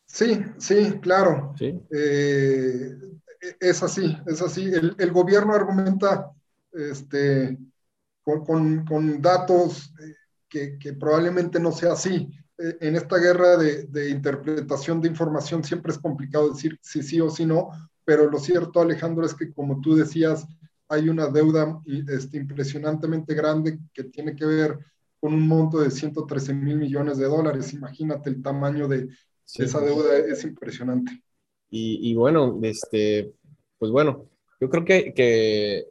Sí, 0.06 0.40
sí, 0.60 0.94
claro. 1.02 1.54
¿Sí? 1.60 1.78
Eh, 1.92 2.96
es 3.60 3.84
así, 3.84 4.18
es 4.26 4.42
así. 4.42 4.64
El, 4.64 4.96
el 4.98 5.12
gobierno 5.12 5.54
argumenta 5.54 6.32
este, 6.72 7.58
con, 8.46 8.86
con, 8.86 9.22
datos 9.22 9.94
eh, 10.00 10.14
que, 10.50 10.78
que, 10.78 10.94
probablemente 10.94 11.60
no 11.60 11.72
sea 11.72 11.94
así. 11.94 12.30
Eh, 12.58 12.78
en 12.82 12.96
esta 12.96 13.18
guerra 13.18 13.58
de, 13.58 13.86
de, 13.86 14.10
interpretación 14.10 15.00
de 15.00 15.08
información 15.08 15.64
siempre 15.64 15.92
es 15.92 16.00
complicado 16.00 16.50
decir 16.50 16.78
si 16.82 17.04
sí 17.04 17.22
o 17.22 17.30
si 17.30 17.46
no, 17.46 17.70
pero 18.04 18.30
lo 18.30 18.40
cierto, 18.40 18.82
Alejandro, 18.82 19.26
es 19.26 19.34
que 19.34 19.52
como 19.52 19.82
tú 19.82 19.96
decías, 19.96 20.46
hay 20.90 21.10
una 21.10 21.28
deuda 21.28 21.82
este, 21.86 22.38
impresionantemente 22.38 23.34
grande 23.34 23.80
que 23.94 24.06
tiene 24.06 24.36
que 24.36 24.46
ver 24.46 24.80
con 25.20 25.34
un 25.34 25.48
monto 25.48 25.80
de 25.80 25.92
113 25.92 26.54
mil 26.54 26.78
millones 26.78 27.18
de 27.18 27.26
dólares. 27.26 27.74
Imagínate 27.74 28.30
el 28.30 28.42
tamaño 28.42 28.88
de 28.88 29.10
esa 29.46 29.82
deuda, 29.82 30.18
es 30.18 30.44
impresionante. 30.44 31.24
Y, 31.70 32.12
y, 32.12 32.16
bueno, 32.16 32.58
este, 32.64 33.34
pues 33.78 33.92
bueno, 33.92 34.30
yo 34.62 34.70
creo 34.70 34.86
que, 34.86 35.14
que 35.14 35.88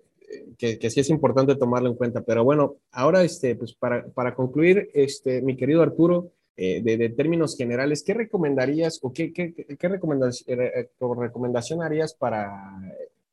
que, 0.59 0.79
que, 0.79 0.91
sí 0.91 1.01
es 1.01 1.11
importante 1.11 1.55
tomarlo 1.57 1.89
en 1.89 1.97
cuenta. 1.97 2.23
Pero 2.23 2.45
bueno, 2.45 2.77
ahora, 2.93 3.23
este, 3.23 3.57
pues 3.57 3.75
para, 3.75 4.07
para 4.09 4.35
concluir, 4.35 4.91
este, 4.95 5.43
mi 5.43 5.57
querido 5.57 5.83
Arturo, 5.83 6.33
eh, 6.57 6.81
de, 6.83 6.97
de, 6.97 7.11
términos 7.11 7.57
generales, 7.57 8.03
¿qué 8.03 8.15
recomendarías 8.15 8.99
o 9.03 9.13
qué, 9.13 9.33
qué, 9.33 9.53
qué 9.55 9.89
recomendación, 9.89 10.61
eh, 10.61 10.89
recomendación 11.19 11.83
harías 11.83 12.15
para 12.15 12.81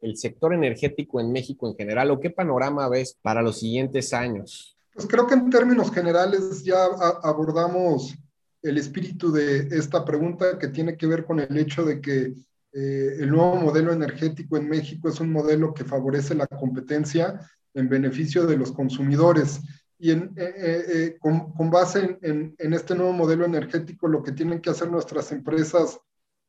el 0.01 0.17
sector 0.17 0.53
energético 0.53 1.21
en 1.21 1.32
México 1.32 1.67
en 1.67 1.75
general 1.75 2.12
o 2.12 2.19
qué 2.19 2.29
panorama 2.29 2.89
ves 2.89 3.17
para 3.21 3.41
los 3.41 3.60
siguientes 3.60 4.13
años? 4.13 4.77
Pues 4.93 5.08
creo 5.08 5.25
que 5.25 5.36
en 5.36 5.49
términos 5.49 5.91
generales 5.91 6.63
ya 6.63 6.84
abordamos 7.23 8.13
el 8.62 8.77
espíritu 8.77 9.32
de 9.32 9.67
esta 9.71 10.03
pregunta 10.03 10.60
que 10.60 10.67
tiene 10.67 10.97
que 10.97 11.08
ver 11.08 11.25
con 11.25 11.39
el 11.39 11.58
hecho 11.58 11.84
de 11.84 12.01
que 12.01 12.34
eh, 12.74 13.18
el 13.20 13.30
nuevo 13.30 13.56
modelo 13.56 13.94
energético 13.94 14.58
en 14.58 14.68
México 14.68 15.08
es 15.08 15.20
un 15.20 15.32
modelo 15.32 15.74
que 15.74 15.86
favorece 15.86 16.34
la 16.34 16.48
competencia 16.48 17.40
en 17.76 17.88
beneficio 17.88 18.48
de 18.48 18.58
los 18.58 18.71
consumidores. 18.71 19.62
Y 20.00 20.12
eh, 20.12 20.32
eh, 20.36 21.17
con, 21.19 21.69
base 21.69 22.17
en, 22.21 22.56
en, 22.58 22.74
este 22.74 22.96
nuevo 22.96 23.13
modelo 23.13 23.46
energético, 23.46 24.08
lo 24.08 24.24
que 24.24 24.32
tienen 24.32 24.60
que 24.60 24.71
hacer 24.71 24.92
nuestras 24.92 25.32
empresas 25.32 26.00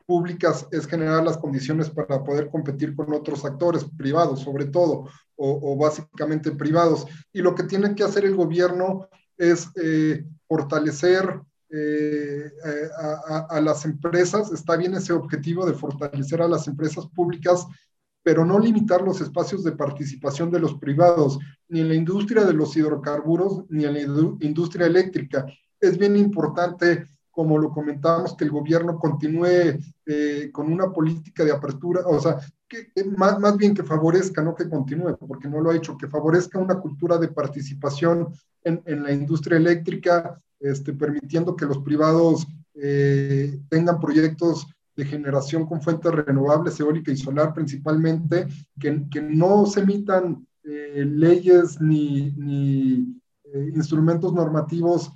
públicas 0.07 0.67
es 0.71 0.87
generar 0.87 1.23
las 1.23 1.37
condiciones 1.37 1.91
para 1.91 2.25
poder 2.25 2.49
competir 2.49 2.97
con 2.97 3.13
otros 3.13 3.45
actores 3.45 3.85
privados, 3.97 4.41
sobre 4.41 4.65
todo, 4.67 5.09
o, 5.37 5.73
o 5.73 5.77
básicamente 5.77 6.53
privados. 6.53 7.07
Y 7.33 7.43
lo 7.43 7.55
que 7.55 7.65
tiene 7.65 7.95
que 7.95 8.03
hacer 8.03 8.25
el 8.25 8.35
gobierno 8.35 9.09
es 9.37 9.69
fortalecer 10.49 11.41
eh, 11.77 12.53
a, 13.51 13.61
las 13.61 13.85
empresas, 13.85 14.53
está 14.53 14.77
bien 14.77 14.95
ese 14.95 15.13
objetivo 15.13 15.67
de 15.67 15.75
fortalecer 15.75 16.41
a 16.41 16.47
las 16.47 16.69
empresas 16.69 17.07
públicas, 17.09 17.67
pero 18.23 18.45
no 18.45 18.61
limitar 18.61 19.03
los 19.03 19.21
espacios 19.21 19.65
de 19.65 19.73
participación 19.73 20.53
de 20.53 20.61
los 20.61 20.75
privados, 20.75 21.39
ni 21.69 21.81
en 21.81 21.89
la 21.89 21.95
industria 21.95 22.45
de 22.45 22.53
los 22.53 22.77
hidrocarburos, 22.77 23.65
ni 23.71 23.85
en 23.87 23.95
la 23.95 24.01
industria 24.41 24.87
eléctrica. 24.87 25.47
Es 25.81 25.99
bien 25.99 26.17
importante 26.17 27.09
como 27.33 27.59
lo 27.59 27.71
comentamos, 27.71 28.37
que 28.37 28.45
el 28.45 28.53
gobierno 28.53 28.97
continúe 28.97 29.81
eh, 30.07 30.51
con 30.53 30.73
una 30.73 30.93
política 30.93 31.45
de 31.45 31.51
apertura, 31.51 32.03
o 32.07 32.21
sea, 32.21 32.39
más, 33.17 33.41
más, 33.41 33.57
bien 33.57 33.75
que 33.75 33.83
favorezca, 33.83 34.43
no 34.43 34.55
que 34.55 34.69
continúe, 34.69 35.17
porque 35.17 35.49
no 35.49 35.61
lo 35.61 35.71
ha 35.71 35.77
hecho, 35.77 35.99
que 35.99 36.07
favorezca 36.07 36.61
una 36.61 36.79
cultura 36.79 37.19
de 37.19 37.29
participación 37.29 38.29
en, 38.63 38.81
en 38.87 39.03
la 39.03 39.11
industria 39.11 39.57
eléctrica, 39.57 40.41
este, 40.65 40.95
permitiendo 40.95 41.55
que 41.55 41.67
los 41.67 41.79
privados 41.79 42.47
eh, 42.75 43.61
tengan 43.69 44.01
proyectos 44.01 44.67
de 44.97 45.05
generación 45.05 45.67
con 45.67 45.83
fuentes 45.83 46.11
renovables, 46.11 46.79
eólica 46.81 47.13
y 47.13 47.17
solar 47.17 47.53
principalmente, 47.53 48.47
que, 48.81 49.21
no 49.21 49.67
se 49.67 49.81
emitan 49.81 50.47
eh, 50.63 51.05
leyes 51.07 51.81
ni, 51.81 52.33
ni 52.33 53.21
instrumentos 53.75 54.33
normativos 54.33 55.13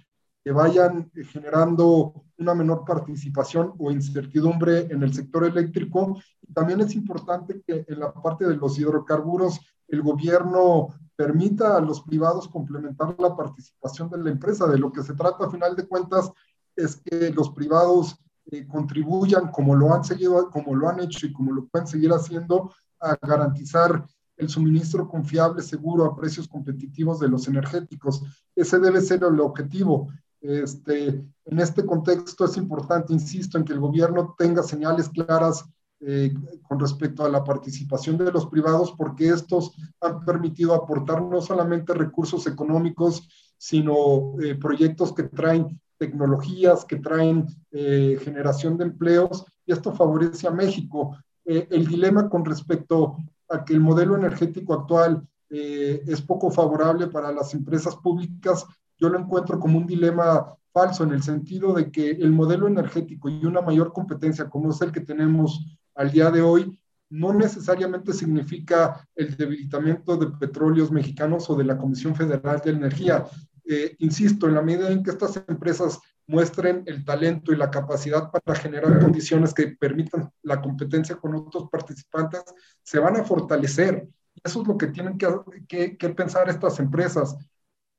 que 0.49 0.53
vayan 0.53 1.11
generando 1.31 2.25
una 2.39 2.55
menor 2.55 2.83
participación 2.87 3.75
o 3.79 3.91
incertidumbre 3.91 4.87
en 4.91 5.03
el 5.03 5.13
sector 5.13 5.45
eléctrico. 5.45 6.19
también 6.55 6.81
es 6.81 6.95
importante 6.95 7.61
que 7.67 7.85
en 7.87 8.01
la 8.01 8.15
parte 8.15 8.47
de 8.47 8.57
los 8.57 8.79
hidrocarburos 8.79 9.61
el 9.89 10.01
gobierno 10.01 10.89
permita 11.15 11.77
a 11.77 11.83
los 11.83 12.01
privados 12.01 12.49
complementar 12.49 13.15
la 13.19 13.37
participación 13.37 14.09
de 14.09 14.23
la 14.23 14.31
empresa. 14.31 14.67
De 14.67 14.79
lo 14.79 14.91
que 14.91 15.03
se 15.03 15.13
trata 15.13 15.45
a 15.45 15.51
final 15.51 15.77
de 15.77 15.87
cuentas 15.87 16.33
es 16.75 16.97
que 16.97 17.31
los 17.31 17.51
privados 17.51 18.17
eh, 18.51 18.67
contribuyan 18.67 19.51
como 19.51 19.77
lo 19.77 19.93
han 19.93 20.03
seguido, 20.03 20.49
como 20.49 20.75
lo 20.75 20.89
han 20.89 21.01
hecho 21.01 21.27
y 21.27 21.33
como 21.35 21.53
lo 21.53 21.67
pueden 21.67 21.87
seguir 21.87 22.11
haciendo 22.11 22.73
a 22.99 23.19
garantizar 23.21 24.03
el 24.39 24.49
suministro 24.49 25.07
confiable, 25.07 25.61
seguro, 25.61 26.07
a 26.07 26.17
precios 26.17 26.49
competitivos 26.49 27.21
de 27.21 27.29
los 27.29 27.47
energéticos. 27.49 28.23
Ese 28.57 28.79
debe 28.79 29.03
ser 29.03 29.23
el 29.25 29.41
objetivo. 29.41 30.09
Este, 30.41 31.09
en 31.45 31.59
este 31.59 31.85
contexto 31.85 32.45
es 32.45 32.57
importante, 32.57 33.13
insisto, 33.13 33.59
en 33.59 33.65
que 33.65 33.73
el 33.73 33.81
gobierno 33.81 34.35
tenga 34.39 34.63
señales 34.63 35.09
claras 35.09 35.65
eh, 36.01 36.33
con 36.63 36.79
respecto 36.79 37.25
a 37.25 37.29
la 37.29 37.43
participación 37.43 38.19
de 38.19 38.31
los 38.31 38.47
privados, 38.47 38.95
porque 38.97 39.31
estos 39.31 39.75
han 40.01 40.25
permitido 40.25 40.75
aportar 40.75 41.23
no 41.23 41.41
solamente 41.41 41.93
recursos 41.93 42.47
económicos, 42.47 43.29
sino 43.57 44.41
eh, 44.41 44.55
proyectos 44.55 45.13
que 45.13 45.25
traen 45.25 45.81
tecnologías, 45.97 46.85
que 46.85 46.97
traen 46.97 47.47
eh, 47.73 48.17
generación 48.23 48.79
de 48.79 48.85
empleos, 48.85 49.45
y 49.67 49.73
esto 49.73 49.93
favorece 49.93 50.47
a 50.47 50.53
México. 50.53 51.17
el 51.45 51.87
dilema 51.87 52.29
con 52.29 52.45
respecto 52.45 53.17
a 53.49 53.65
que 53.65 53.73
el 53.73 53.81
modelo 53.81 54.15
energético 54.15 54.75
actual 54.75 55.27
es 55.49 56.21
poco 56.21 56.51
favorable 56.51 57.07
para 57.07 57.33
las 57.33 57.55
empresas 57.55 57.97
públicas 57.97 58.67
yo 58.99 59.09
lo 59.09 59.19
encuentro 59.19 59.59
como 59.59 59.79
un 59.79 59.87
dilema 59.87 60.55
falso 60.73 61.05
en 61.05 61.13
el 61.13 61.23
sentido 61.23 61.73
de 61.73 61.91
que 61.91 62.11
el 62.11 62.31
modelo 62.31 62.67
energético 62.67 63.29
y 63.29 63.45
una 63.45 63.63
mayor 63.63 63.93
competencia 63.93 64.49
como 64.49 64.71
es 64.71 64.81
el 64.81 64.93
que 64.93 65.01
tenemos 65.01 65.65
al 65.95 66.11
día 66.11 66.31
de 66.31 66.43
hoy 66.43 66.79
no 67.11 67.33
necesariamente 67.33 68.13
significa 68.13 69.07
el 69.15 69.37
debilitamiento 69.37 70.17
de 70.17 70.27
petróleos 70.39 70.93
mexicanos 70.93 71.49
o 71.49 71.57
de 71.57 71.65
la 71.65 71.79
Comisión 71.79 72.15
Federal 72.15 72.61
de 72.63 72.71
Energía. 72.71 73.25
Eh, 73.65 73.97
insisto, 73.99 74.47
en 74.47 74.55
la 74.55 74.63
medida 74.63 74.91
en 74.91 75.03
que 75.03 75.11
estas 75.11 75.43
empresas 75.49 75.99
muestren 76.27 76.83
el 76.87 77.05
talento 77.05 77.53
y 77.53 77.57
la 77.57 77.71
capacidad 77.71 78.31
para 78.31 78.59
generar 78.59 79.01
condiciones 79.01 79.55
que 79.55 79.69
permitan 79.69 80.31
la 80.43 80.61
competencia 80.61 81.17
con 81.17 81.35
otros 81.35 81.69
participantes, 81.71 82.45
se 82.83 82.99
van 82.99 83.17
a 83.17 83.25
fortalecer. 83.25 84.07
Eso 84.45 84.63
es 84.63 84.69
lo 84.69 84.77
que 84.77 84.89
tienen 84.89 85.17
que, 85.17 85.29
que, 85.67 85.97
que 85.97 86.09
pensar 86.11 86.49
estas 86.51 86.79
empresas. 86.79 87.35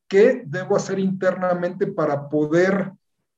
¿Qué 0.10 0.44
debo 0.46 0.76
hacer 0.76 1.00
internamente 1.00 1.88
para 1.88 2.28
poder 2.28 2.92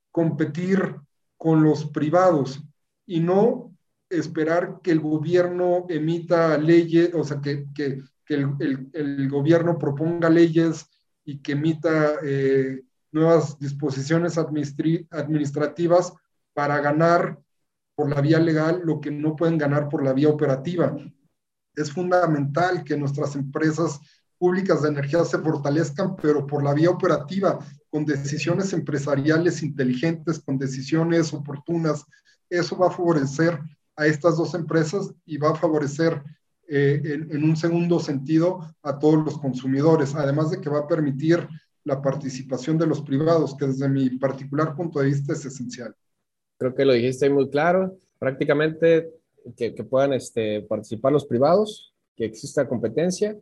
competir 0.10 0.96
con 1.38 1.64
los 1.64 1.86
privados 1.92 2.64
y 3.06 3.20
no 3.20 3.76
esperar 4.10 4.80
que 4.82 4.92
el 4.92 5.02
gobierno 5.02 5.86
emita 5.90 6.58
leyes, 6.58 7.14
o 7.14 7.24
sea, 7.24 7.42
que, 7.42 7.68
que, 7.76 8.02
que 8.26 8.34
el, 8.36 8.90
el, 8.94 9.30
gobierno 9.30 9.78
proponga 9.78 10.30
leyes 10.30 10.90
y 11.26 11.40
que 11.40 11.52
emita 11.54 12.16
eh, 12.24 12.82
nuevas 13.12 13.60
disposiciones 13.60 14.38
administrativas 14.38 16.14
para 16.54 16.80
ganar 16.80 17.38
por 17.96 18.10
la 18.10 18.22
vía 18.22 18.40
legal 18.40 18.82
lo 18.84 19.02
que 19.02 19.12
no 19.12 19.36
pueden 19.36 19.58
ganar 19.58 19.90
por 19.90 20.04
la 20.04 20.14
vía 20.14 20.30
operativa. 20.30 20.96
Es 21.76 21.92
fundamental 21.92 22.84
que 22.84 22.98
nuestras 22.98 23.36
empresas 23.36 24.00
públicas 24.42 24.82
de 24.82 24.90
energía 24.90 25.24
se 25.24 25.38
fortalezcan, 25.38 26.16
pero 26.16 26.48
por 26.48 26.64
la 26.64 26.74
vía 26.74 26.90
operativa, 26.90 27.60
con 27.92 28.06
decisiones 28.06 28.74
empresariales 28.74 29.62
inteligentes, 29.62 30.40
con 30.40 30.58
decisiones 30.58 31.32
oportunas. 31.32 32.04
Eso 32.50 32.76
va 32.76 32.88
a 32.88 32.92
favorecer 32.92 33.60
a 33.96 34.08
estas 34.08 34.38
dos 34.38 34.56
empresas 34.56 35.14
y 35.28 35.38
va 35.38 35.52
a 35.52 35.56
favorecer 35.56 36.24
eh, 36.68 37.00
en, 37.04 37.32
en, 37.32 37.44
un 37.44 37.56
segundo 37.56 38.00
sentido 38.00 38.62
a 38.82 38.98
todos 38.98 39.24
los 39.24 39.38
consumidores, 39.38 40.16
además 40.16 40.50
de 40.50 40.60
que 40.60 40.72
va 40.72 40.80
a 40.80 40.88
permitir 40.88 41.48
la 41.84 42.02
participación 42.02 42.80
de 42.80 42.88
los 42.88 43.02
privados, 43.02 43.56
que 43.56 43.68
desde 43.68 43.88
mi 43.90 44.10
particular 44.18 44.76
punto 44.76 45.02
de 45.02 45.06
vista 45.06 45.34
es 45.34 45.46
esencial. 45.46 45.96
Creo 46.58 46.74
que 46.74 46.86
lo 46.86 46.94
dijiste 46.94 47.30
muy 47.30 47.48
claro. 47.52 47.96
Prácticamente 48.18 49.08
que, 49.56 49.76
que 49.76 49.84
puedan 49.84 50.14
este, 50.14 50.62
participar 50.62 51.12
los 51.12 51.26
privados, 51.28 51.94
que 52.16 52.26
exista 52.26 52.68
competencia 52.68 53.38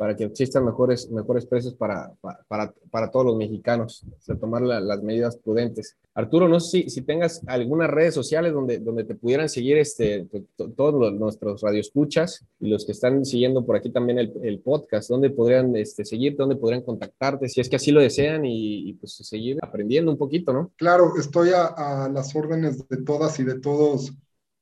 para 0.00 0.16
que 0.16 0.24
existan 0.24 0.64
mejores, 0.64 1.10
mejores 1.10 1.44
precios 1.44 1.74
para, 1.74 2.10
para, 2.48 2.72
para 2.90 3.10
todos 3.10 3.26
los 3.26 3.36
mexicanos, 3.36 4.02
o 4.10 4.22
sea, 4.22 4.34
tomar 4.34 4.62
las 4.62 5.02
medidas 5.02 5.36
prudentes. 5.36 5.98
Arturo, 6.14 6.48
no 6.48 6.58
sé 6.58 6.84
si, 6.84 6.88
si, 6.88 7.02
tengas 7.02 7.42
algunas 7.46 7.90
redes 7.90 8.14
sociales 8.14 8.54
donde, 8.54 8.78
donde 8.78 9.04
te 9.04 9.14
pudieran 9.14 9.50
seguir 9.50 9.76
este, 9.76 10.26
todos 10.74 10.94
los, 10.94 11.12
nuestros 11.12 11.60
radioescuchas 11.60 12.46
y 12.60 12.70
los 12.70 12.86
que 12.86 12.92
están 12.92 13.26
siguiendo 13.26 13.66
por 13.66 13.76
aquí 13.76 13.90
también 13.90 14.18
el, 14.18 14.32
el 14.42 14.60
podcast, 14.60 15.10
donde 15.10 15.28
podrían 15.28 15.76
este, 15.76 16.06
seguirte, 16.06 16.38
donde 16.38 16.56
podrían 16.56 16.80
contactarte, 16.80 17.50
si 17.50 17.60
es 17.60 17.68
que 17.68 17.76
así 17.76 17.92
lo 17.92 18.00
desean 18.00 18.46
y, 18.46 18.94
pues 18.94 19.12
seguir 19.16 19.58
aprendiendo 19.60 20.10
un 20.10 20.16
poquito, 20.16 20.54
¿no? 20.54 20.72
Claro, 20.76 21.12
estoy 21.18 21.50
a, 21.50 21.66
a 21.66 22.08
las 22.08 22.34
órdenes 22.34 22.88
de 22.88 23.02
todas 23.02 23.38
y 23.38 23.44
de 23.44 23.60
todos 23.60 24.14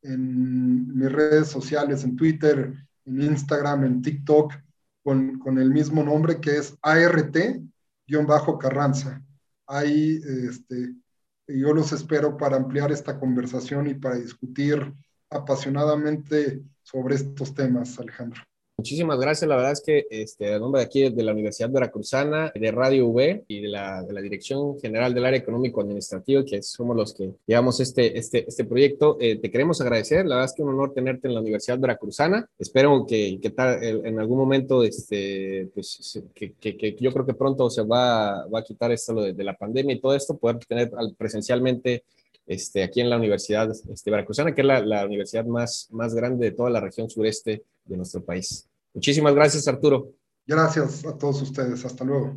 en 0.02 0.98
mis 0.98 1.12
redes 1.12 1.46
sociales, 1.46 2.02
en 2.02 2.16
Twitter, 2.16 2.72
en 3.06 3.22
Instagram, 3.22 3.84
en 3.84 4.02
TikTok 4.02 4.52
con, 5.08 5.58
el 5.58 5.70
mismo 5.70 6.04
nombre 6.04 6.38
que 6.38 6.58
es 6.58 6.76
ART-Carranza. 6.82 9.24
Ahí 9.66 10.20
este, 10.48 10.94
yo 11.46 11.72
los 11.72 11.92
espero 11.92 12.36
para 12.36 12.58
ampliar 12.58 12.92
esta 12.92 13.18
conversación 13.18 13.86
y 13.86 13.94
para 13.94 14.16
discutir 14.16 14.92
apasionadamente 15.30 16.62
sobre 16.82 17.14
estos 17.14 17.54
temas, 17.54 17.98
Alejandro. 17.98 18.42
Muchísimas 18.80 19.18
gracias. 19.18 19.48
La 19.48 19.56
verdad 19.56 19.72
es 19.72 19.80
que 19.80 20.06
este, 20.08 20.54
a 20.54 20.58
nombre 20.60 20.80
de 20.80 20.86
aquí 20.86 21.10
de 21.10 21.22
la 21.24 21.32
Universidad 21.32 21.68
Veracruzana, 21.68 22.52
de 22.54 22.70
Radio 22.70 23.08
V 23.08 23.42
y 23.48 23.62
de 23.62 23.68
la, 23.68 24.04
de 24.04 24.12
la 24.12 24.20
Dirección 24.20 24.78
General 24.78 25.12
del 25.12 25.26
Área 25.26 25.40
Económico 25.40 25.80
Administrativo, 25.80 26.44
que 26.44 26.62
somos 26.62 26.96
los 26.96 27.12
que 27.12 27.32
llevamos 27.44 27.80
este, 27.80 28.16
este, 28.16 28.48
este 28.48 28.64
proyecto, 28.64 29.16
eh, 29.20 29.34
te 29.34 29.50
queremos 29.50 29.80
agradecer. 29.80 30.26
La 30.26 30.36
verdad 30.36 30.50
es 30.52 30.54
que 30.54 30.62
un 30.62 30.68
honor 30.68 30.94
tenerte 30.94 31.26
en 31.26 31.34
la 31.34 31.40
Universidad 31.40 31.80
Veracruzana. 31.80 32.48
Espero 32.56 33.04
que, 33.04 33.40
que 33.42 33.50
tal, 33.50 33.82
en 33.82 34.20
algún 34.20 34.38
momento, 34.38 34.84
este, 34.84 35.68
pues, 35.74 36.22
que, 36.32 36.52
que, 36.52 36.96
yo 37.00 37.12
creo 37.12 37.26
que 37.26 37.34
pronto 37.34 37.68
se 37.70 37.82
va, 37.82 38.46
va 38.46 38.60
a 38.60 38.64
quitar 38.64 38.92
esto 38.92 39.12
de, 39.14 39.32
de 39.32 39.42
la 39.42 39.56
pandemia 39.56 39.96
y 39.96 40.00
todo 40.00 40.14
esto, 40.14 40.36
poder 40.36 40.58
tener 40.58 40.92
presencialmente 41.16 42.04
este, 42.46 42.84
aquí 42.84 43.00
en 43.00 43.10
la 43.10 43.16
Universidad 43.16 43.70
este, 43.70 44.10
Veracruzana, 44.12 44.54
que 44.54 44.60
es 44.60 44.66
la, 44.68 44.80
la, 44.80 45.04
universidad 45.04 45.44
más, 45.44 45.88
más 45.90 46.14
grande 46.14 46.46
de 46.46 46.52
toda 46.52 46.70
la 46.70 46.80
región 46.80 47.10
sureste 47.10 47.64
de 47.88 47.96
nuestro 47.96 48.24
país. 48.24 48.68
Muchísimas 48.94 49.34
gracias, 49.34 49.66
Arturo. 49.66 50.12
Gracias 50.46 51.04
a 51.04 51.16
todos 51.16 51.42
ustedes. 51.42 51.84
Hasta 51.84 52.04
luego. 52.04 52.36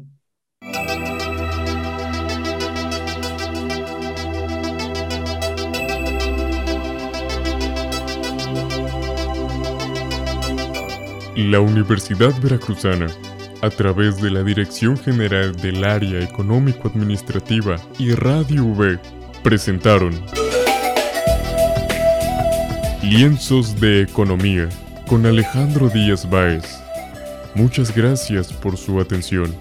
La 11.35 11.59
Universidad 11.59 12.33
Veracruzana, 12.41 13.07
a 13.61 13.69
través 13.69 14.21
de 14.21 14.29
la 14.29 14.43
Dirección 14.43 14.97
General 14.97 15.55
del 15.55 15.83
Área 15.83 16.21
Económico-Administrativa 16.21 17.77
y 17.97 18.13
Radio 18.13 18.65
V, 18.65 18.99
presentaron 19.41 20.13
Lienzos 23.01 23.79
de 23.79 24.01
Economía 24.01 24.69
con 25.11 25.25
Alejandro 25.25 25.89
Díaz 25.89 26.29
Báez. 26.29 26.63
Muchas 27.53 27.93
gracias 27.93 28.53
por 28.53 28.77
su 28.77 28.97
atención. 29.01 29.53